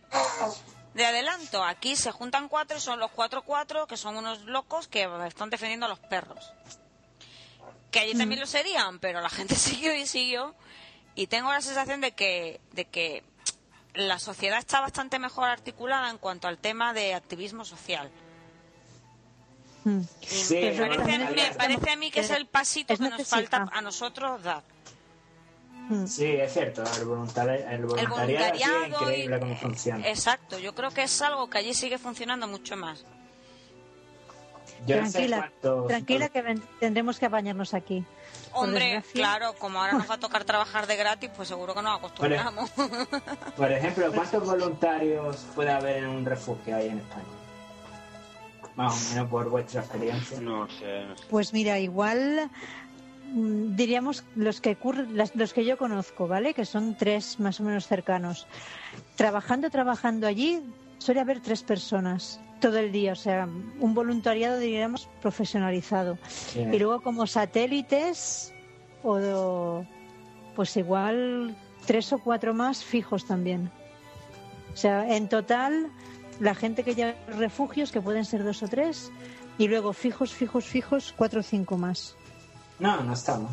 [1.03, 1.63] adelanto.
[1.63, 5.87] Aquí se juntan cuatro, son los cuatro cuatro, que son unos locos que están defendiendo
[5.87, 6.53] a los perros.
[7.91, 10.55] Que allí también lo serían, pero la gente siguió y siguió.
[11.15, 13.23] Y tengo la sensación de que, de que
[13.93, 18.11] la sociedad está bastante mejor articulada en cuanto al tema de activismo social.
[19.85, 24.63] me, parece, a mí que es el pasito que nos falta a nosotros dar.
[25.89, 26.05] Mm.
[26.07, 27.67] Sí, es cierto, el, voluntariado,
[28.53, 30.07] es increíble cómo funciona.
[30.07, 33.05] Exacto, yo creo que es algo que allí sigue funcionando mucho más.
[34.87, 35.51] tranquila,
[35.87, 38.03] tranquila que tendremos que apañarnos aquí.
[38.53, 41.97] Hombre, claro, como ahora nos va a tocar trabajar de gratis, pues seguro que nos
[41.97, 42.69] acostumbramos.
[43.57, 47.25] Por, ejemplo, ¿cuántos voluntarios puede haber en un refugio ahí en España?
[48.75, 50.41] Más o menos por vuestra experiencia.
[50.41, 51.05] No sé.
[51.29, 52.49] Pues mira, igual
[53.35, 54.77] diríamos los que
[55.33, 56.53] los que yo conozco, ¿vale?
[56.53, 58.47] Que son tres más o menos cercanos.
[59.15, 60.61] Trabajando, trabajando allí,
[60.99, 63.47] suele haber tres personas todo el día, o sea,
[63.79, 66.17] un voluntariado diríamos profesionalizado.
[66.55, 68.53] Y luego como satélites
[69.03, 69.85] o
[70.55, 71.55] pues igual
[71.85, 73.69] tres o cuatro más fijos también.
[74.73, 75.91] O sea, en total
[76.39, 79.11] la gente que lleva refugios que pueden ser dos o tres
[79.57, 82.15] y luego fijos, fijos, fijos cuatro o cinco más.
[82.79, 83.51] No, no estamos.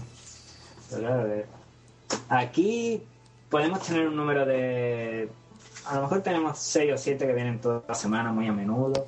[0.90, 1.44] Pero
[2.28, 3.02] aquí
[3.48, 5.28] podemos tener un número de...
[5.86, 9.06] A lo mejor tenemos 6 o 7 que vienen toda la semana muy a menudo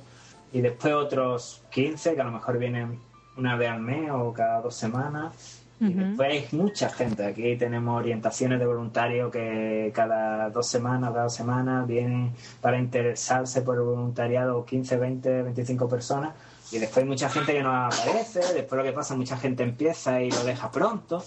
[0.51, 2.99] y después otros 15 que a lo mejor vienen
[3.37, 5.61] una vez al mes o cada dos semanas.
[5.77, 7.25] Y después hay mucha gente.
[7.25, 13.61] Aquí tenemos orientaciones de voluntarios que cada dos semanas, cada dos semanas vienen para interesarse
[13.61, 16.31] por el voluntariado 15, 20, 25 personas
[16.71, 20.21] y después hay mucha gente que no aparece, después lo que pasa, mucha gente empieza
[20.21, 21.23] y lo deja pronto.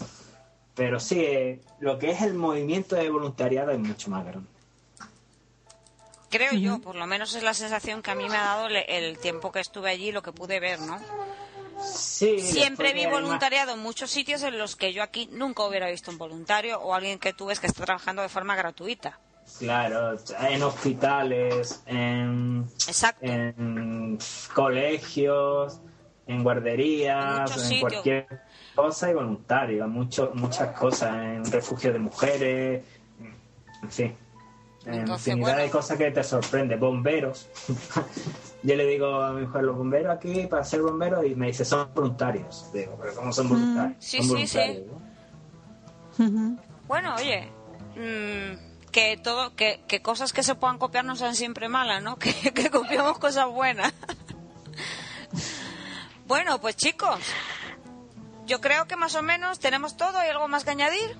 [0.75, 4.49] Pero sí, eh, lo que es el movimiento de voluntariado es mucho más grande.
[6.31, 9.19] Creo yo, por lo menos es la sensación que a mí me ha dado el
[9.19, 11.01] tiempo que estuve allí, lo que pude ver, ¿no?
[11.83, 16.11] Sí, Siempre vi voluntariado en muchos sitios en los que yo aquí nunca hubiera visto
[16.11, 19.19] un voluntario o alguien que tú ves que está trabajando de forma gratuita.
[19.59, 22.67] Claro, en hospitales, en,
[23.21, 24.19] en
[24.55, 25.81] colegios,
[26.27, 28.27] en guarderías, en, cualquier
[28.75, 32.85] cosa y voluntario, mucho, muchas cosas, en refugios de mujeres,
[33.83, 34.15] en fin.
[34.87, 36.77] En infinidad de cosas que te sorprende.
[36.77, 37.49] Bomberos.
[38.63, 41.65] Yo le digo a mi mujer, los bomberos aquí para ser bomberos y me dice,
[41.65, 42.71] son voluntarios.
[42.73, 43.97] Digo, pero ¿cómo son voluntarios?
[43.99, 44.85] Sí, sí, sí.
[46.87, 47.49] Bueno, oye,
[47.97, 48.68] mmm,
[48.99, 52.17] que todo que, que, cosas que se puedan copiar no sean siempre malas, ¿no?
[52.19, 53.93] Que, que copiamos cosas buenas.
[56.27, 57.21] bueno, pues chicos,
[58.47, 60.19] yo creo que más o menos tenemos todo.
[60.19, 61.17] ¿Hay algo más que añadir?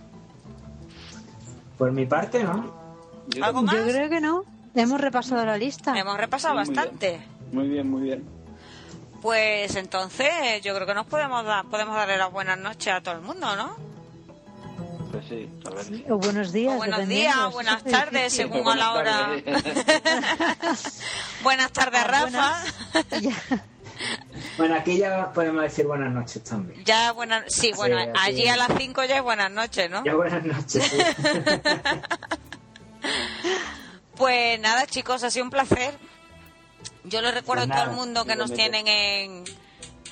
[1.77, 2.75] Por mi parte, ¿no?
[3.29, 3.77] Yo, ¿Algo más?
[3.77, 4.45] yo creo que no.
[4.75, 5.97] Hemos repasado la lista.
[5.97, 7.21] Hemos repasado bastante.
[7.53, 8.25] Muy bien, muy bien.
[9.23, 13.15] Pues entonces yo creo que nos podemos dar, podemos darle las buenas noches a todo
[13.15, 13.88] el mundo, ¿no?
[15.19, 16.73] Pues sí, O buenos días.
[16.73, 19.31] O buenos días, o buenas tardes, según a la hora.
[21.43, 22.63] buenas tardes, Rafa.
[24.57, 26.85] Bueno, aquí ya podemos decir buenas noches también.
[26.85, 30.05] Ya, buenas, sí, bueno, allí a las 5 ya es buenas noches, ¿no?
[30.05, 30.89] Ya buenas noches.
[34.17, 35.99] pues nada, chicos, ha sido un placer.
[37.03, 39.45] Yo les recuerdo a pues todo el mundo que nos tienen en,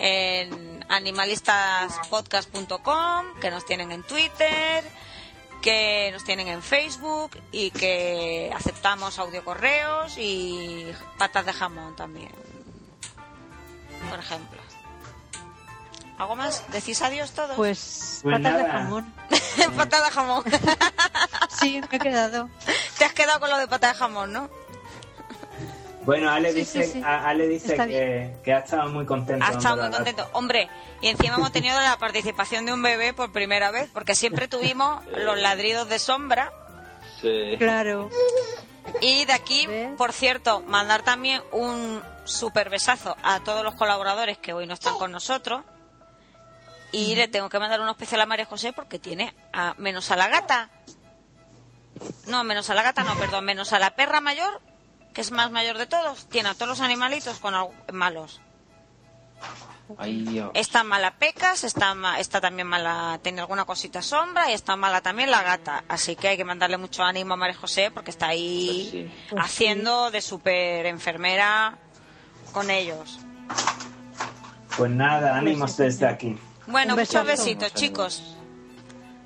[0.00, 4.82] en animalistaspodcast.com, que nos tienen en Twitter,
[5.62, 10.87] que nos tienen en Facebook y que aceptamos audio correos y
[11.18, 12.32] patas de jamón también,
[14.09, 14.61] por ejemplo.
[16.18, 16.64] ¿Algo más?
[16.72, 17.57] ¿Decís adiós todos?
[17.57, 19.12] Pues, Pues patas de jamón.
[19.76, 20.45] pata de jamón.
[21.61, 22.49] Sí, me he quedado.
[22.99, 24.49] Te has quedado con lo de pata de jamón, ¿no?
[26.07, 27.02] Bueno, Ale Sí, dice, sí, sí.
[27.04, 29.44] a- Ale dice que, que ha estado muy contento.
[29.44, 30.28] Ha estado muy contento.
[30.32, 30.68] Hombre,
[31.02, 35.04] y encima hemos tenido la participación de un bebé por primera vez, porque siempre tuvimos
[35.07, 36.52] los ladridos de sombra.
[37.20, 37.57] Sí.
[37.59, 38.09] Claro.
[39.00, 39.90] Y de aquí, ¿Ves?
[39.98, 44.94] por cierto, mandar también un super besazo a todos los colaboradores que hoy no están
[44.98, 45.62] con nosotros.
[46.92, 50.16] Y le tengo que mandar uno especial a María José porque tiene a menos a
[50.16, 50.70] la gata.
[52.28, 54.61] No, menos a la gata, no, perdón, menos a la perra mayor,
[55.17, 56.27] que es más mayor de todos.
[56.29, 57.55] Tiene a todos los animalitos con
[57.91, 58.39] malos.
[59.97, 60.51] Ay, Dios.
[60.53, 65.01] Está mala Pecas, está, ma- está también mala, tiene alguna cosita sombra y está mala
[65.01, 65.85] también la gata.
[65.89, 69.11] Así que hay que mandarle mucho ánimo a María José porque está ahí Pues sí.
[69.31, 71.79] Pues haciendo de super enfermera
[72.53, 73.21] con ellos.
[74.77, 76.39] Pues nada, ánimos desde aquí.
[76.67, 78.23] Bueno, Un muchos besitos, chicos.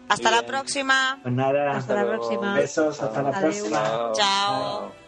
[0.08, 1.18] Hasta la próxima.
[1.22, 2.28] Pues nada, Hasta la luego.
[2.28, 2.54] próxima.
[2.54, 3.78] besos, hasta la próxima.
[3.78, 4.12] Chao.
[4.14, 4.99] Chao.